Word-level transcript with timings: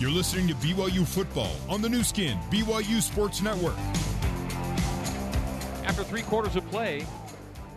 You're 0.00 0.10
listening 0.10 0.48
to 0.48 0.54
BYU 0.54 1.06
football 1.06 1.54
on 1.68 1.80
the 1.80 1.88
Nu 1.88 2.02
Skin, 2.02 2.36
BYU 2.50 3.00
Sports 3.00 3.40
Network. 3.40 3.76
After 5.84 6.02
three 6.02 6.22
quarters 6.22 6.56
of 6.56 6.68
play, 6.68 7.06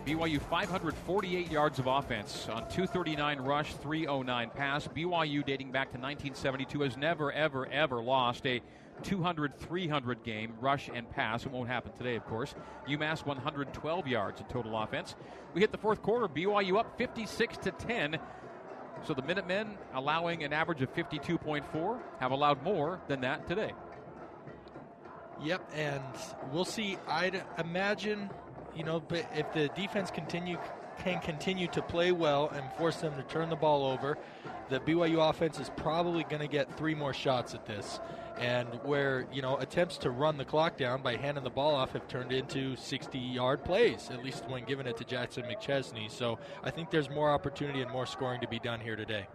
BYU 0.04 0.40
548 0.40 1.48
yards 1.48 1.78
of 1.78 1.86
offense 1.86 2.48
on 2.48 2.62
239 2.62 3.38
rush, 3.38 3.72
309 3.74 4.50
pass. 4.50 4.88
BYU 4.88 5.46
dating 5.46 5.70
back 5.70 5.92
to 5.92 5.98
1972 5.98 6.80
has 6.80 6.96
never, 6.96 7.30
ever, 7.30 7.68
ever 7.68 8.02
lost 8.02 8.44
a 8.46 8.60
200 9.04 9.56
300 9.56 10.24
game 10.24 10.54
rush 10.60 10.90
and 10.92 11.08
pass. 11.08 11.46
It 11.46 11.52
won't 11.52 11.68
happen 11.68 11.92
today, 11.92 12.16
of 12.16 12.26
course. 12.26 12.52
UMass 12.88 13.24
112 13.26 14.08
yards 14.08 14.40
in 14.40 14.46
total 14.48 14.76
offense. 14.76 15.14
We 15.54 15.60
hit 15.60 15.70
the 15.70 15.78
fourth 15.78 16.02
quarter, 16.02 16.26
BYU 16.26 16.80
up 16.80 16.98
56 16.98 17.58
to 17.58 17.70
10. 17.70 18.18
So 19.04 19.14
the 19.14 19.22
Minutemen, 19.22 19.78
allowing 19.94 20.44
an 20.44 20.52
average 20.52 20.82
of 20.82 20.92
52.4, 20.94 22.00
have 22.20 22.30
allowed 22.30 22.62
more 22.62 23.00
than 23.08 23.22
that 23.22 23.48
today. 23.48 23.72
Yep, 25.42 25.70
and 25.74 26.02
we'll 26.52 26.64
see. 26.64 26.98
I'd 27.06 27.42
imagine, 27.58 28.28
you 28.76 28.84
know, 28.84 29.02
if 29.10 29.52
the 29.52 29.68
defense 29.76 30.10
continue 30.10 30.58
can 30.98 31.20
continue 31.20 31.68
to 31.68 31.80
play 31.80 32.10
well 32.10 32.48
and 32.48 32.72
force 32.72 32.96
them 32.96 33.14
to 33.14 33.22
turn 33.22 33.48
the 33.48 33.56
ball 33.56 33.86
over, 33.86 34.18
the 34.68 34.80
BYU 34.80 35.30
offense 35.30 35.60
is 35.60 35.70
probably 35.76 36.24
going 36.24 36.40
to 36.40 36.48
get 36.48 36.76
three 36.76 36.94
more 36.94 37.14
shots 37.14 37.54
at 37.54 37.64
this 37.66 38.00
and 38.38 38.68
where 38.84 39.26
you 39.32 39.42
know 39.42 39.56
attempts 39.58 39.98
to 39.98 40.10
run 40.10 40.36
the 40.36 40.44
clock 40.44 40.76
down 40.76 41.02
by 41.02 41.16
handing 41.16 41.44
the 41.44 41.50
ball 41.50 41.74
off 41.74 41.92
have 41.92 42.06
turned 42.08 42.32
into 42.32 42.74
60-yard 42.76 43.64
plays, 43.64 44.10
at 44.12 44.24
least 44.24 44.44
when 44.48 44.64
giving 44.64 44.86
it 44.86 44.96
to 44.96 45.04
Jackson 45.04 45.44
McChesney. 45.44 46.10
So 46.10 46.38
I 46.62 46.70
think 46.70 46.90
there's 46.90 47.10
more 47.10 47.30
opportunity 47.30 47.82
and 47.82 47.90
more 47.90 48.06
scoring 48.06 48.40
to 48.40 48.48
be 48.48 48.58
done 48.58 48.80
here 48.80 48.96
today. 48.96 49.26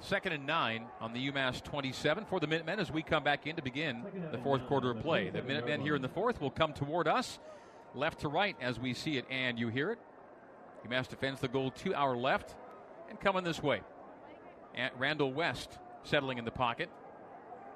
Second 0.00 0.32
and 0.32 0.46
nine 0.46 0.86
on 1.00 1.12
the 1.12 1.30
UMass 1.30 1.62
27 1.62 2.24
for 2.26 2.38
the 2.38 2.46
Minutemen 2.46 2.78
as 2.78 2.92
we 2.92 3.02
come 3.02 3.24
back 3.24 3.46
in 3.46 3.56
to 3.56 3.62
begin 3.62 4.04
the 4.30 4.38
fourth 4.38 4.64
quarter 4.66 4.90
of 4.90 5.00
play. 5.02 5.28
The 5.30 5.42
Minutemen 5.42 5.80
here 5.80 5.96
in 5.96 6.02
the 6.02 6.08
fourth 6.08 6.40
will 6.40 6.52
come 6.52 6.72
toward 6.72 7.08
us, 7.08 7.40
left 7.94 8.20
to 8.20 8.28
right 8.28 8.56
as 8.60 8.78
we 8.78 8.94
see 8.94 9.16
it 9.16 9.24
and 9.28 9.58
you 9.58 9.68
hear 9.68 9.90
it. 9.90 9.98
UMass 10.86 11.08
defends 11.08 11.40
the 11.40 11.48
goal 11.48 11.72
to 11.72 11.94
our 11.94 12.16
left 12.16 12.54
and 13.10 13.18
coming 13.18 13.42
this 13.42 13.60
way 13.60 13.80
at 14.76 14.98
Randall 14.98 15.32
West 15.32 15.78
settling 16.04 16.38
in 16.38 16.44
the 16.44 16.50
pocket. 16.50 16.88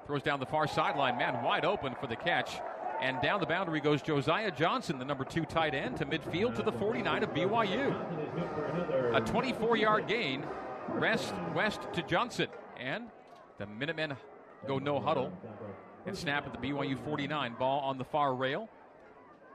Throws 0.05 0.23
down 0.23 0.39
the 0.39 0.45
far 0.45 0.67
sideline. 0.67 1.17
Man 1.17 1.43
wide 1.43 1.65
open 1.65 1.95
for 1.99 2.07
the 2.07 2.15
catch. 2.15 2.59
And 3.01 3.21
down 3.21 3.39
the 3.39 3.45
boundary 3.45 3.81
goes 3.81 4.01
Josiah 4.01 4.51
Johnson, 4.51 4.97
the 4.97 5.05
number 5.05 5.25
two 5.25 5.45
tight 5.45 5.73
end, 5.73 5.97
to 5.97 6.05
midfield 6.05 6.55
to 6.55 6.63
the 6.63 6.71
49 6.71 7.23
of 7.23 7.33
BYU. 7.33 9.15
A 9.15 9.21
24 9.21 9.77
yard 9.77 10.07
gain. 10.07 10.45
Rest 10.89 11.33
West 11.53 11.81
to 11.93 12.01
Johnson. 12.03 12.47
And 12.79 13.05
the 13.57 13.65
Minutemen 13.65 14.15
go 14.67 14.79
no 14.79 14.99
huddle 14.99 15.31
and 16.05 16.17
snap 16.17 16.45
at 16.45 16.53
the 16.53 16.67
BYU 16.67 16.97
49. 17.03 17.55
Ball 17.57 17.79
on 17.79 17.97
the 17.97 18.03
far 18.03 18.35
rail. 18.35 18.69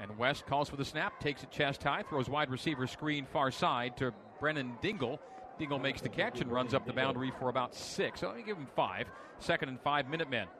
And 0.01 0.17
West 0.17 0.47
calls 0.47 0.69
for 0.69 0.77
the 0.77 0.85
snap, 0.85 1.19
takes 1.19 1.43
it 1.43 1.51
chest 1.51 1.83
high, 1.83 2.03
throws 2.03 2.29
wide 2.29 2.51
receiver 2.51 2.87
screen 2.87 3.27
far 3.27 3.51
side 3.51 3.97
to 3.97 4.13
Brennan 4.39 4.75
Dingle. 4.81 5.21
Dingle 5.59 5.79
makes 5.79 6.01
the 6.01 6.09
catch 6.09 6.41
and 6.41 6.51
runs 6.51 6.73
up 6.73 6.87
the 6.87 6.93
boundary 6.93 7.33
for 7.39 7.49
about 7.49 7.75
six. 7.75 8.21
So 8.21 8.29
let 8.29 8.37
me 8.37 8.43
give 8.43 8.57
him 8.57 8.69
five. 8.77 9.09
Second 9.41 9.69
and 9.69 9.81
five 9.81 10.09
minute 10.09 10.31
Minutemen. 10.31 10.55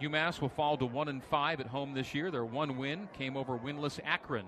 UMass 0.00 0.40
will 0.40 0.48
fall 0.48 0.76
to 0.76 0.86
one 0.86 1.08
and 1.08 1.22
five 1.24 1.60
at 1.60 1.66
home 1.66 1.92
this 1.92 2.14
year. 2.14 2.30
Their 2.30 2.44
one 2.44 2.78
win 2.78 3.08
came 3.12 3.36
over 3.36 3.58
winless 3.58 3.98
Akron 4.04 4.46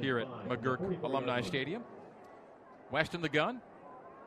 here 0.00 0.18
at 0.18 0.28
McGuirk 0.48 1.02
Alumni 1.02 1.40
Stadium. 1.40 1.82
West 2.90 3.14
in 3.14 3.20
the 3.20 3.28
gun, 3.28 3.60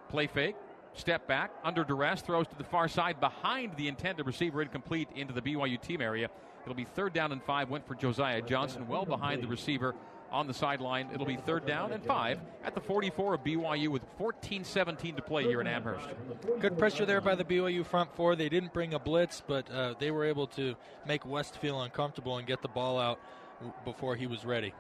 play 0.10 0.28
fake, 0.28 0.56
step 0.94 1.26
back, 1.28 1.52
under 1.64 1.86
duress, 1.86 2.22
throws 2.22 2.48
to 2.48 2.56
the 2.58 2.66
far 2.66 2.90
side 2.90 3.20
behind 3.22 3.76
the 3.78 3.88
intended 3.88 4.26
receiver, 4.26 4.62
incomplete 4.62 5.08
into 5.16 5.34
the 5.34 5.42
BYU 5.42 5.82
team 5.82 6.02
area. 6.02 6.30
It'll 6.64 6.76
be 6.76 6.84
third 6.84 7.14
down 7.14 7.32
and 7.32 7.42
five. 7.42 7.70
Went 7.70 7.88
for 7.88 7.96
Josiah 7.96 8.42
Johnson, 8.42 8.88
well 8.90 9.06
behind 9.06 9.42
the 9.42 9.48
receiver 9.48 9.96
on 10.32 10.48
the 10.48 10.54
sideline. 10.54 11.10
It'll 11.14 11.26
be 11.26 11.38
third 11.38 11.66
down 11.66 11.92
and 11.92 12.04
five 12.04 12.40
at 12.64 12.76
the 12.76 12.82
44 12.82 13.36
of 13.36 13.44
BYU 13.44 13.90
with 13.90 14.02
14-17 14.20 15.16
to 15.16 15.22
play 15.22 15.44
here 15.44 15.62
in 15.62 15.68
Amherst. 15.68 16.08
Good 16.60 16.78
pressure 16.78 17.06
there 17.06 17.22
by 17.22 17.36
the 17.36 17.44
BYU 17.44 17.86
front 17.86 18.16
four. 18.16 18.36
They 18.36 18.50
didn't 18.50 18.74
bring 18.74 18.94
a 18.94 19.00
blitz, 19.00 19.42
but 19.46 19.70
uh, 19.72 19.96
they 20.00 20.12
were 20.12 20.26
able 20.26 20.48
to 20.48 20.76
make 21.06 21.26
West 21.26 21.58
feel 21.58 21.82
uncomfortable 21.82 22.38
and 22.38 22.48
get 22.48 22.62
the 22.62 22.68
ball 22.68 23.00
out 23.00 23.20
before 23.86 24.16
he 24.16 24.28
was 24.28 24.46
ready. 24.46 24.74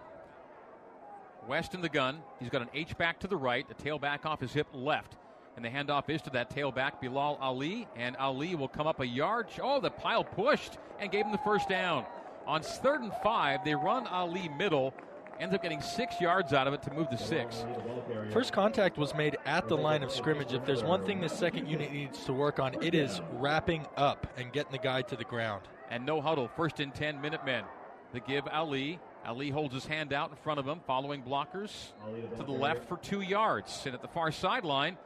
West 1.48 1.74
in 1.74 1.82
the 1.82 1.90
gun. 1.90 2.22
He's 2.40 2.50
got 2.50 2.62
an 2.62 2.70
H 2.74 2.98
back 2.98 3.20
to 3.20 3.28
the 3.28 3.38
right, 3.38 3.66
a 3.70 3.74
tailback 3.74 4.26
off 4.26 4.42
his 4.42 4.54
hip 4.54 4.68
left. 4.74 5.16
And 5.56 5.66
the 5.66 5.70
handoff 5.70 6.08
is 6.10 6.22
to 6.24 6.30
that 6.32 6.52
tailback, 6.52 7.02
Bilal 7.02 7.38
Ali. 7.42 7.88
And 7.96 8.16
Ali 8.18 8.54
will 8.54 8.68
come 8.68 8.86
up 8.86 9.00
a 9.00 9.08
yard. 9.08 9.48
Oh, 9.62 9.80
the 9.80 9.90
pile 9.90 10.24
pushed 10.24 10.78
and 11.00 11.12
gave 11.12 11.26
him 11.26 11.32
the 11.32 11.40
first 11.40 11.68
down. 11.68 12.06
On 12.46 12.62
third 12.62 13.02
and 13.02 13.12
five, 13.24 13.66
they 13.66 13.74
run 13.74 14.06
Ali 14.08 14.50
middle 14.50 14.94
ends 15.40 15.54
up 15.54 15.62
getting 15.62 15.82
six 15.82 16.20
yards 16.20 16.54
out 16.54 16.68
of 16.68 16.74
it 16.74 16.82
to 16.84 16.94
move 16.94 17.10
to 17.10 17.18
six. 17.18 17.66
First 18.32 18.54
contact 18.54 18.98
was 18.98 19.14
made 19.14 19.38
at 19.46 19.68
the 19.68 19.78
line 19.78 20.04
of 20.04 20.12
scrimmage. 20.12 20.54
If 20.54 20.66
there's 20.66 20.84
one 20.84 21.06
thing 21.06 21.22
the 21.22 21.30
second 21.30 21.68
unit 21.68 21.92
needs 21.92 22.24
to 22.26 22.34
work 22.34 22.60
on, 22.60 22.82
it 22.84 22.96
is 22.96 23.22
wrapping 23.34 23.86
up 23.96 24.28
and 24.38 24.52
getting 24.52 24.72
the 24.72 24.78
guy 24.78 25.02
to 25.04 25.16
the 25.16 25.24
ground. 25.24 25.64
And 25.90 26.06
no 26.06 26.22
huddle, 26.22 26.50
first 26.56 26.80
and 26.80 26.94
10 26.94 27.22
Minutemen. 27.22 27.64
The 28.14 28.20
give 28.20 28.48
Ali. 28.48 29.00
Ali 29.26 29.50
holds 29.50 29.74
his 29.74 29.86
hand 29.86 30.14
out 30.14 30.30
in 30.30 30.38
front 30.38 30.60
of 30.60 30.68
him, 30.68 30.80
following 30.88 31.22
blockers 31.22 31.72
to 32.38 32.44
the 32.44 32.52
left 32.52 32.88
for 32.88 32.98
two 32.98 33.22
yards. 33.22 33.84
And 33.86 33.94
at 33.94 34.02
the 34.02 34.08
far 34.08 34.32
sideline, 34.32 34.98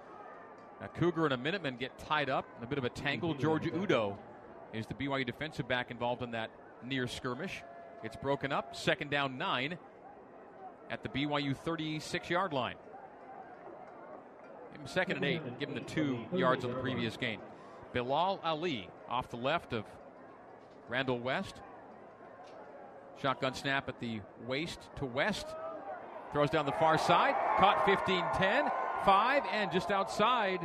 a 0.81 0.87
Cougar 0.87 1.25
and 1.25 1.33
a 1.33 1.37
Minuteman 1.37 1.79
get 1.79 1.97
tied 1.97 2.29
up 2.29 2.45
in 2.57 2.63
a 2.63 2.67
bit 2.67 2.77
of 2.77 2.83
a 2.83 2.89
tangle. 2.89 3.33
George 3.33 3.65
Udo 3.65 4.17
is 4.73 4.85
the 4.85 4.93
BYU 4.93 5.25
defensive 5.25 5.67
back 5.67 5.91
involved 5.91 6.21
in 6.21 6.31
that 6.31 6.51
near 6.83 7.07
skirmish. 7.07 7.63
It's 8.03 8.15
broken 8.15 8.51
up. 8.51 8.75
Second 8.75 9.11
down, 9.11 9.37
nine 9.37 9.77
at 10.91 11.01
the 11.01 11.09
BYU 11.09 11.55
36 11.55 12.29
yard 12.29 12.53
line. 12.53 12.75
Give 14.73 14.81
him 14.81 14.87
second 14.87 15.15
and 15.17 15.25
eight, 15.25 15.59
give 15.59 15.69
him 15.69 15.75
the 15.75 15.81
two 15.81 16.19
yards 16.35 16.63
on 16.63 16.71
the 16.71 16.77
previous 16.77 17.17
game. 17.17 17.39
Bilal 17.93 18.39
Ali 18.43 18.89
off 19.09 19.29
the 19.29 19.37
left 19.37 19.73
of 19.73 19.85
Randall 20.89 21.19
West. 21.19 21.55
Shotgun 23.21 23.53
snap 23.53 23.87
at 23.89 23.99
the 23.99 24.21
waist 24.45 24.79
to 24.97 25.05
West. 25.05 25.47
Throws 26.31 26.49
down 26.49 26.65
the 26.65 26.71
far 26.73 26.97
side. 26.97 27.35
Caught 27.57 27.85
15 27.85 28.23
10. 28.35 28.71
5 29.05 29.43
and 29.51 29.71
just 29.71 29.91
outside 29.91 30.59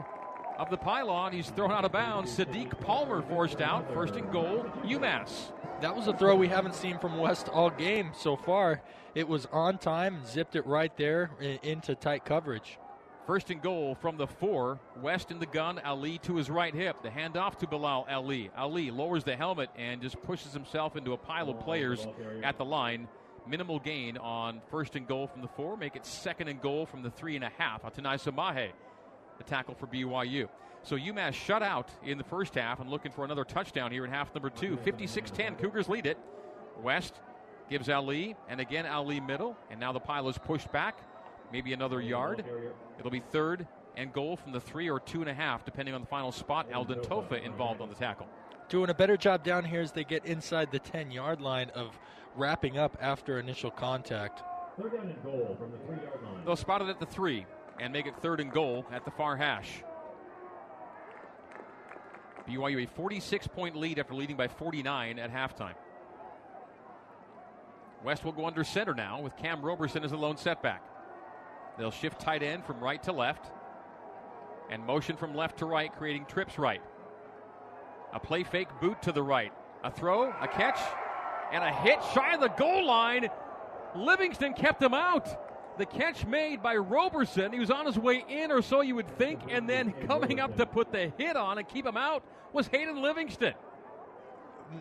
of 0.58 0.70
the 0.70 0.76
pylon. 0.76 1.32
He's 1.32 1.50
thrown 1.50 1.72
out 1.72 1.84
of 1.84 1.92
bounds. 1.92 2.36
Sadiq 2.36 2.80
Palmer 2.80 3.22
forced 3.22 3.60
out. 3.60 3.92
First 3.92 4.14
and 4.16 4.30
goal, 4.32 4.66
UMass. 4.84 5.52
That 5.80 5.94
was 5.94 6.06
a 6.06 6.12
throw 6.14 6.36
we 6.36 6.48
haven't 6.48 6.74
seen 6.74 6.98
from 6.98 7.18
West 7.18 7.48
all 7.50 7.70
game 7.70 8.12
so 8.16 8.36
far. 8.36 8.80
It 9.14 9.28
was 9.28 9.46
on 9.52 9.78
time, 9.78 10.20
zipped 10.26 10.56
it 10.56 10.66
right 10.66 10.94
there 10.96 11.30
into 11.62 11.94
tight 11.94 12.24
coverage. 12.24 12.78
First 13.26 13.50
and 13.50 13.60
goal 13.60 13.96
from 13.96 14.16
the 14.16 14.26
four. 14.26 14.78
West 15.02 15.30
in 15.30 15.38
the 15.40 15.46
gun. 15.46 15.80
Ali 15.80 16.18
to 16.18 16.36
his 16.36 16.48
right 16.48 16.72
hip. 16.74 17.02
The 17.02 17.08
handoff 17.08 17.58
to 17.58 17.66
Bilal 17.66 18.06
Ali. 18.08 18.50
Ali 18.56 18.90
lowers 18.90 19.24
the 19.24 19.36
helmet 19.36 19.68
and 19.76 20.00
just 20.00 20.22
pushes 20.22 20.52
himself 20.52 20.96
into 20.96 21.12
a 21.12 21.16
pile 21.16 21.50
of 21.50 21.58
players 21.60 22.06
at 22.44 22.56
the 22.56 22.64
line. 22.64 23.08
Minimal 23.48 23.80
gain 23.80 24.16
on 24.16 24.60
first 24.70 24.96
and 24.96 25.06
goal 25.06 25.26
from 25.26 25.42
the 25.42 25.48
four. 25.48 25.76
Make 25.76 25.96
it 25.96 26.06
second 26.06 26.48
and 26.48 26.60
goal 26.60 26.86
from 26.86 27.02
the 27.02 27.10
three 27.10 27.34
and 27.36 27.44
a 27.44 27.50
half. 27.58 27.82
Atunaisa 27.82 28.34
Mahe, 28.34 28.70
the 29.38 29.44
tackle 29.44 29.74
for 29.74 29.86
BYU. 29.86 30.48
So 30.82 30.96
UMass 30.96 31.32
shut 31.32 31.62
out 31.62 31.90
in 32.04 32.16
the 32.16 32.24
first 32.24 32.54
half 32.54 32.78
and 32.78 32.88
looking 32.88 33.10
for 33.10 33.24
another 33.24 33.44
touchdown 33.44 33.90
here 33.90 34.04
in 34.04 34.10
half 34.10 34.32
number 34.34 34.50
two. 34.50 34.76
56 34.78 35.30
10. 35.32 35.56
Cougars 35.56 35.88
lead 35.88 36.06
it. 36.06 36.16
West 36.82 37.20
gives 37.68 37.88
Ali, 37.88 38.36
and 38.48 38.60
again 38.60 38.86
Ali 38.86 39.18
middle, 39.20 39.56
and 39.70 39.80
now 39.80 39.92
the 39.92 40.00
pile 40.00 40.28
is 40.28 40.38
pushed 40.38 40.70
back. 40.70 40.98
Maybe 41.52 41.72
another 41.72 42.00
yard. 42.00 42.44
It'll 42.98 43.10
be 43.10 43.22
third 43.32 43.66
and 43.96 44.12
goal 44.12 44.36
from 44.36 44.52
the 44.52 44.60
three 44.60 44.88
or 44.88 45.00
two 45.00 45.20
and 45.20 45.30
a 45.30 45.34
half, 45.34 45.64
depending 45.64 45.94
on 45.94 46.02
the 46.02 46.06
final 46.06 46.30
spot. 46.30 46.72
Alden 46.72 47.00
Tofa 47.00 47.42
involved 47.42 47.80
on 47.80 47.88
the 47.88 47.94
tackle. 47.94 48.28
Doing 48.68 48.90
a 48.90 48.94
better 48.94 49.16
job 49.16 49.42
down 49.42 49.64
here 49.64 49.80
as 49.80 49.92
they 49.92 50.04
get 50.04 50.24
inside 50.26 50.70
the 50.70 50.78
10 50.78 51.10
yard 51.10 51.40
line 51.40 51.70
of 51.70 51.98
wrapping 52.36 52.78
up 52.78 52.96
after 53.00 53.38
initial 53.38 53.70
contact. 53.70 54.42
Third 54.80 54.92
down 54.92 55.08
and 55.08 55.22
goal 55.24 55.56
from 55.58 55.70
the 55.70 55.78
three 55.78 56.04
yard 56.04 56.22
line. 56.22 56.44
They'll 56.44 56.56
spot 56.56 56.82
it 56.82 56.88
at 56.88 57.00
the 57.00 57.06
three 57.06 57.46
and 57.80 57.92
make 57.92 58.06
it 58.06 58.14
third 58.22 58.40
and 58.40 58.52
goal 58.52 58.86
at 58.92 59.04
the 59.04 59.10
far 59.10 59.36
hash. 59.36 59.82
BYU 62.48 62.84
a 62.84 62.86
46 62.86 63.46
point 63.48 63.76
lead 63.76 63.98
after 63.98 64.14
leading 64.14 64.36
by 64.36 64.48
49 64.48 65.18
at 65.18 65.32
halftime. 65.32 65.74
West 68.04 68.24
will 68.24 68.32
go 68.32 68.46
under 68.46 68.62
center 68.62 68.94
now 68.94 69.20
with 69.20 69.36
Cam 69.36 69.62
Roberson 69.62 70.04
as 70.04 70.12
a 70.12 70.16
lone 70.16 70.36
setback. 70.36 70.82
They'll 71.78 71.90
shift 71.90 72.20
tight 72.20 72.42
end 72.42 72.64
from 72.64 72.80
right 72.80 73.02
to 73.02 73.12
left 73.12 73.50
and 74.70 74.84
motion 74.84 75.16
from 75.16 75.34
left 75.34 75.58
to 75.58 75.66
right, 75.66 75.92
creating 75.92 76.26
trips 76.26 76.58
right. 76.58 76.82
A 78.12 78.20
play 78.20 78.44
fake 78.44 78.68
boot 78.80 79.02
to 79.02 79.12
the 79.12 79.22
right. 79.22 79.52
A 79.84 79.90
throw, 79.90 80.30
a 80.40 80.48
catch, 80.48 80.78
and 81.52 81.62
a 81.62 81.72
hit 81.72 81.98
shy 82.14 82.34
of 82.34 82.40
the 82.40 82.48
goal 82.48 82.86
line. 82.86 83.28
Livingston 83.94 84.54
kept 84.54 84.82
him 84.82 84.94
out. 84.94 85.28
The 85.78 85.86
catch 85.86 86.26
made 86.26 86.62
by 86.62 86.76
Roberson. 86.76 87.52
He 87.52 87.58
was 87.58 87.70
on 87.70 87.86
his 87.86 87.98
way 87.98 88.24
in, 88.28 88.50
or 88.50 88.62
so 88.62 88.80
you 88.80 88.94
would 88.94 89.08
think, 89.18 89.40
and 89.50 89.68
then 89.68 89.92
coming 90.06 90.40
up 90.40 90.56
to 90.56 90.66
put 90.66 90.92
the 90.92 91.12
hit 91.18 91.36
on 91.36 91.58
and 91.58 91.68
keep 91.68 91.86
him 91.86 91.96
out 91.96 92.24
was 92.52 92.66
Hayden 92.68 93.02
Livingston 93.02 93.54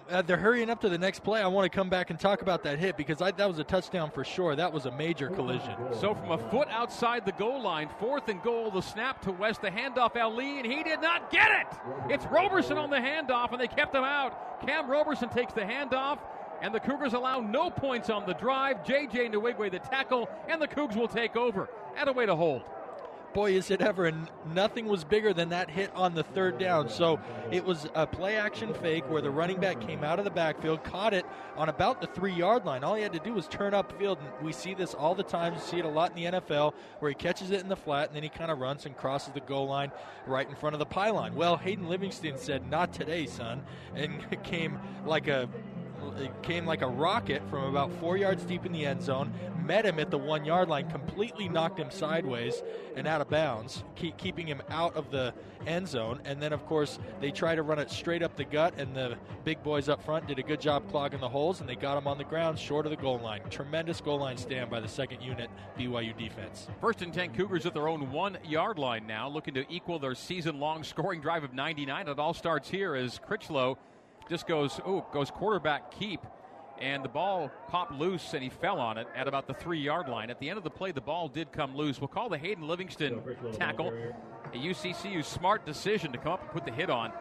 uh, 0.09 0.21
they're 0.21 0.37
hurrying 0.37 0.69
up 0.69 0.81
to 0.81 0.89
the 0.89 0.97
next 0.97 1.23
play. 1.23 1.41
I 1.41 1.47
want 1.47 1.71
to 1.71 1.75
come 1.75 1.89
back 1.89 2.09
and 2.09 2.19
talk 2.19 2.41
about 2.41 2.63
that 2.63 2.79
hit 2.79 2.97
because 2.97 3.21
I, 3.21 3.31
that 3.31 3.47
was 3.47 3.59
a 3.59 3.63
touchdown 3.63 4.11
for 4.11 4.23
sure. 4.23 4.55
That 4.55 4.71
was 4.71 4.85
a 4.85 4.91
major 4.91 5.29
collision. 5.29 5.75
So 5.99 6.13
from 6.13 6.31
a 6.31 6.37
foot 6.49 6.67
outside 6.69 7.25
the 7.25 7.31
goal 7.33 7.61
line, 7.61 7.89
fourth 7.99 8.27
and 8.29 8.41
goal, 8.41 8.71
the 8.71 8.81
snap 8.81 9.21
to 9.23 9.31
West, 9.31 9.61
the 9.61 9.69
handoff 9.69 10.15
Ali, 10.15 10.59
and 10.59 10.65
he 10.65 10.83
did 10.83 11.01
not 11.01 11.31
get 11.31 11.51
it. 11.51 11.67
It's 12.09 12.25
Roberson 12.25 12.77
on 12.77 12.89
the 12.89 12.97
handoff, 12.97 13.51
and 13.51 13.61
they 13.61 13.67
kept 13.67 13.95
him 13.95 14.03
out. 14.03 14.65
Cam 14.65 14.89
Roberson 14.89 15.29
takes 15.29 15.53
the 15.53 15.61
handoff. 15.61 16.19
And 16.65 16.73
the 16.73 16.79
Cougars 16.79 17.13
allow 17.13 17.41
no 17.41 17.69
points 17.69 18.09
on 18.09 18.25
the 18.25 18.33
drive. 18.33 18.83
J.J. 18.83 19.29
Nwigwe 19.29 19.69
the 19.69 19.77
tackle, 19.77 20.27
and 20.47 20.59
the 20.59 20.67
Cougs 20.67 20.95
will 20.95 21.07
take 21.07 21.35
over. 21.35 21.69
And 21.95 22.09
a 22.09 22.11
way 22.11 22.25
to 22.25 22.35
hold 22.35 22.63
boy, 23.35 23.51
is 23.51 23.69
it 23.69 23.81
ever. 23.81 24.05
And 24.05 24.31
nothing 24.53 24.87
was 24.87 25.03
bigger 25.03 25.33
than 25.33 25.49
that 25.49 25.69
hit 25.69 25.93
on 25.93 26.15
the 26.15 26.23
third 26.23 26.57
down. 26.57 26.89
So 26.89 27.19
it 27.51 27.63
was 27.63 27.85
a 27.93 28.07
play 28.07 28.37
action 28.37 28.73
fake 28.73 29.07
where 29.09 29.21
the 29.21 29.29
running 29.29 29.59
back 29.59 29.81
came 29.81 30.03
out 30.05 30.19
of 30.19 30.25
the 30.25 30.31
backfield, 30.31 30.83
caught 30.85 31.13
it 31.13 31.25
on 31.57 31.67
about 31.67 31.99
the 31.99 32.07
three 32.07 32.33
yard 32.33 32.65
line. 32.65 32.83
All 32.83 32.95
he 32.95 33.03
had 33.03 33.11
to 33.13 33.19
do 33.19 33.33
was 33.33 33.47
turn 33.47 33.73
upfield. 33.73 34.19
And 34.19 34.45
we 34.45 34.53
see 34.53 34.73
this 34.73 34.93
all 34.93 35.13
the 35.13 35.23
time. 35.23 35.53
You 35.53 35.59
see 35.59 35.79
it 35.79 35.85
a 35.85 35.89
lot 35.89 36.17
in 36.17 36.23
the 36.23 36.39
NFL 36.39 36.73
where 36.99 37.09
he 37.09 37.15
catches 37.15 37.51
it 37.51 37.59
in 37.59 37.67
the 37.67 37.75
flat 37.75 38.07
and 38.07 38.15
then 38.15 38.23
he 38.23 38.29
kind 38.29 38.49
of 38.49 38.59
runs 38.59 38.85
and 38.85 38.95
crosses 38.95 39.33
the 39.33 39.41
goal 39.41 39.67
line 39.67 39.91
right 40.25 40.47
in 40.47 40.55
front 40.55 40.73
of 40.73 40.79
the 40.79 40.85
pylon. 40.85 41.35
Well, 41.35 41.57
Hayden 41.57 41.89
Livingston 41.89 42.37
said, 42.37 42.71
Not 42.71 42.93
today, 42.93 43.25
son. 43.25 43.63
And 43.93 44.25
came 44.43 44.79
like 45.05 45.27
a 45.27 45.49
it 46.17 46.31
came 46.43 46.65
like 46.65 46.81
a 46.81 46.87
rocket 46.87 47.41
from 47.49 47.63
about 47.63 47.91
four 47.99 48.17
yards 48.17 48.43
deep 48.43 48.65
in 48.65 48.71
the 48.71 48.85
end 48.85 49.01
zone, 49.01 49.33
met 49.65 49.85
him 49.85 49.99
at 49.99 50.11
the 50.11 50.17
one 50.17 50.45
yard 50.45 50.69
line, 50.69 50.89
completely 50.89 51.49
knocked 51.49 51.79
him 51.79 51.89
sideways 51.89 52.61
and 52.95 53.07
out 53.07 53.21
of 53.21 53.29
bounds, 53.29 53.83
keep, 53.95 54.17
keeping 54.17 54.47
him 54.47 54.61
out 54.69 54.95
of 54.95 55.11
the 55.11 55.33
end 55.65 55.87
zone. 55.87 56.19
And 56.25 56.41
then, 56.41 56.53
of 56.53 56.65
course, 56.65 56.99
they 57.19 57.31
try 57.31 57.55
to 57.55 57.63
run 57.63 57.79
it 57.79 57.89
straight 57.89 58.23
up 58.23 58.35
the 58.35 58.45
gut, 58.45 58.73
and 58.77 58.95
the 58.95 59.17
big 59.43 59.61
boys 59.63 59.89
up 59.89 60.03
front 60.03 60.27
did 60.27 60.39
a 60.39 60.43
good 60.43 60.61
job 60.61 60.89
clogging 60.89 61.19
the 61.19 61.29
holes, 61.29 61.59
and 61.59 61.69
they 61.69 61.75
got 61.75 61.97
him 61.97 62.07
on 62.07 62.17
the 62.17 62.23
ground 62.23 62.59
short 62.59 62.85
of 62.85 62.91
the 62.91 62.97
goal 62.97 63.19
line. 63.19 63.41
Tremendous 63.49 64.01
goal 64.01 64.19
line 64.19 64.37
stand 64.37 64.69
by 64.69 64.79
the 64.79 64.87
second 64.87 65.21
unit 65.21 65.49
BYU 65.77 66.17
defense. 66.17 66.67
First 66.79 67.01
and 67.01 67.13
10 67.13 67.33
Cougars 67.33 67.65
at 67.65 67.73
their 67.73 67.87
own 67.87 68.11
one 68.11 68.37
yard 68.45 68.77
line 68.77 69.07
now, 69.07 69.27
looking 69.27 69.53
to 69.55 69.65
equal 69.71 69.99
their 69.99 70.15
season 70.15 70.59
long 70.59 70.83
scoring 70.83 71.21
drive 71.21 71.43
of 71.43 71.53
99. 71.53 72.07
It 72.07 72.19
all 72.19 72.33
starts 72.33 72.69
here 72.69 72.95
as 72.95 73.19
Critchlow 73.19 73.77
just 74.29 74.47
goes, 74.47 74.79
oh, 74.85 75.05
goes 75.11 75.31
quarterback 75.31 75.91
keep. 75.91 76.21
And 76.79 77.05
the 77.05 77.09
ball 77.09 77.49
popped 77.69 77.93
loose 77.93 78.33
and 78.33 78.43
he 78.43 78.49
fell 78.49 78.79
on 78.79 78.97
it 78.97 79.07
at 79.15 79.27
about 79.29 79.47
the 79.47 79.53
three 79.53 79.79
yard 79.79 80.09
line. 80.09 80.29
At 80.29 80.39
the 80.39 80.49
end 80.49 80.57
of 80.57 80.63
the 80.63 80.69
play, 80.69 80.91
the 80.91 81.01
ball 81.01 81.29
did 81.29 81.51
come 81.51 81.75
loose. 81.75 82.01
We'll 82.01 82.09
call 82.09 82.27
the 82.27 82.37
Hayden 82.37 82.67
Livingston 82.67 83.21
tackle. 83.53 83.93
A 84.53 84.57
UCCU 84.57 85.23
smart 85.23 85.65
decision 85.65 86.11
to 86.11 86.17
come 86.17 86.33
up 86.33 86.41
and 86.41 86.51
put 86.51 86.65
the 86.65 86.71
hit 86.71 86.89
on. 86.89 87.13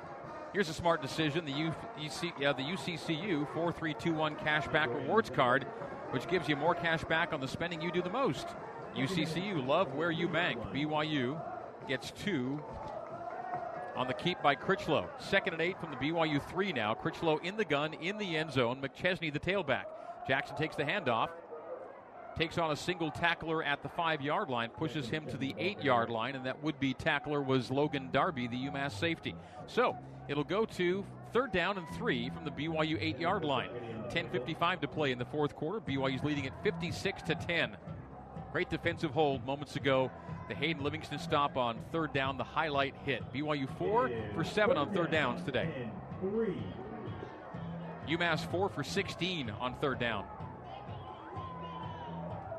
Here's 0.52 0.68
a 0.68 0.74
smart 0.74 1.02
decision 1.02 1.44
the, 1.44 1.52
UC, 1.52 2.32
yeah, 2.38 2.52
the 2.52 2.62
UCCU 2.62 3.52
4321 3.54 4.36
cashback 4.36 4.94
rewards 4.94 5.30
card, 5.30 5.64
which 6.10 6.28
gives 6.28 6.48
you 6.48 6.56
more 6.56 6.74
cash 6.74 7.02
back 7.04 7.32
on 7.32 7.40
the 7.40 7.48
spending 7.48 7.80
you 7.80 7.90
do 7.90 8.02
the 8.02 8.10
most. 8.10 8.48
UCCU, 8.96 9.66
love 9.66 9.94
where 9.94 10.12
you 10.12 10.28
bank. 10.28 10.60
BYU 10.72 11.40
gets 11.88 12.12
two 12.12 12.62
on 13.96 14.06
the 14.08 14.14
keep 14.14 14.42
by 14.42 14.54
Critchlow. 14.54 15.08
Second 15.18 15.54
and 15.54 15.62
eight 15.62 15.78
from 15.80 15.90
the 15.90 15.96
BYU 15.96 16.42
three 16.50 16.72
now. 16.72 16.94
Critchlow 16.94 17.38
in 17.38 17.56
the 17.56 17.64
gun, 17.64 17.94
in 17.94 18.18
the 18.18 18.36
end 18.36 18.52
zone. 18.52 18.80
McChesney 18.82 19.32
the 19.32 19.40
tailback. 19.40 19.84
Jackson 20.26 20.56
takes 20.56 20.76
the 20.76 20.84
handoff, 20.84 21.28
takes 22.36 22.58
on 22.58 22.70
a 22.70 22.76
single 22.76 23.10
tackler 23.10 23.62
at 23.62 23.82
the 23.82 23.88
five 23.88 24.20
yard 24.22 24.48
line, 24.48 24.70
pushes 24.70 25.08
him 25.08 25.26
to 25.26 25.36
the 25.36 25.54
eight 25.58 25.82
yard 25.82 26.10
line, 26.10 26.34
and 26.34 26.46
that 26.46 26.62
would 26.62 26.80
be 26.80 26.94
tackler 26.94 27.42
was 27.42 27.70
Logan 27.70 28.08
Darby, 28.12 28.46
the 28.48 28.56
UMass 28.56 28.92
safety. 28.92 29.34
So 29.66 29.96
it'll 30.28 30.44
go 30.44 30.64
to 30.64 31.04
third 31.32 31.52
down 31.52 31.78
and 31.78 31.86
three 31.96 32.30
from 32.30 32.44
the 32.44 32.50
BYU 32.50 32.98
eight 33.00 33.18
yard 33.18 33.44
line. 33.44 33.70
10.55 34.10 34.80
to 34.80 34.88
play 34.88 35.12
in 35.12 35.18
the 35.18 35.24
fourth 35.24 35.56
quarter. 35.56 35.80
BYU's 35.80 36.22
leading 36.22 36.46
at 36.46 36.62
56 36.62 37.22
to 37.22 37.34
10. 37.34 37.76
Great 38.52 38.70
defensive 38.70 39.10
hold 39.10 39.44
moments 39.44 39.76
ago 39.76 40.10
the 40.48 40.54
Hayden 40.54 40.82
Livingston 40.82 41.18
stop 41.18 41.56
on 41.56 41.78
third 41.92 42.12
down, 42.12 42.36
the 42.36 42.44
highlight 42.44 42.94
hit. 43.04 43.22
BYU 43.32 43.68
four 43.78 44.10
for 44.34 44.44
seven 44.44 44.76
on 44.76 44.92
third 44.92 45.10
downs 45.10 45.42
today. 45.42 45.68
UMass 48.08 48.50
four 48.50 48.68
for 48.68 48.84
16 48.84 49.50
on 49.50 49.74
third 49.76 49.98
down. 49.98 50.24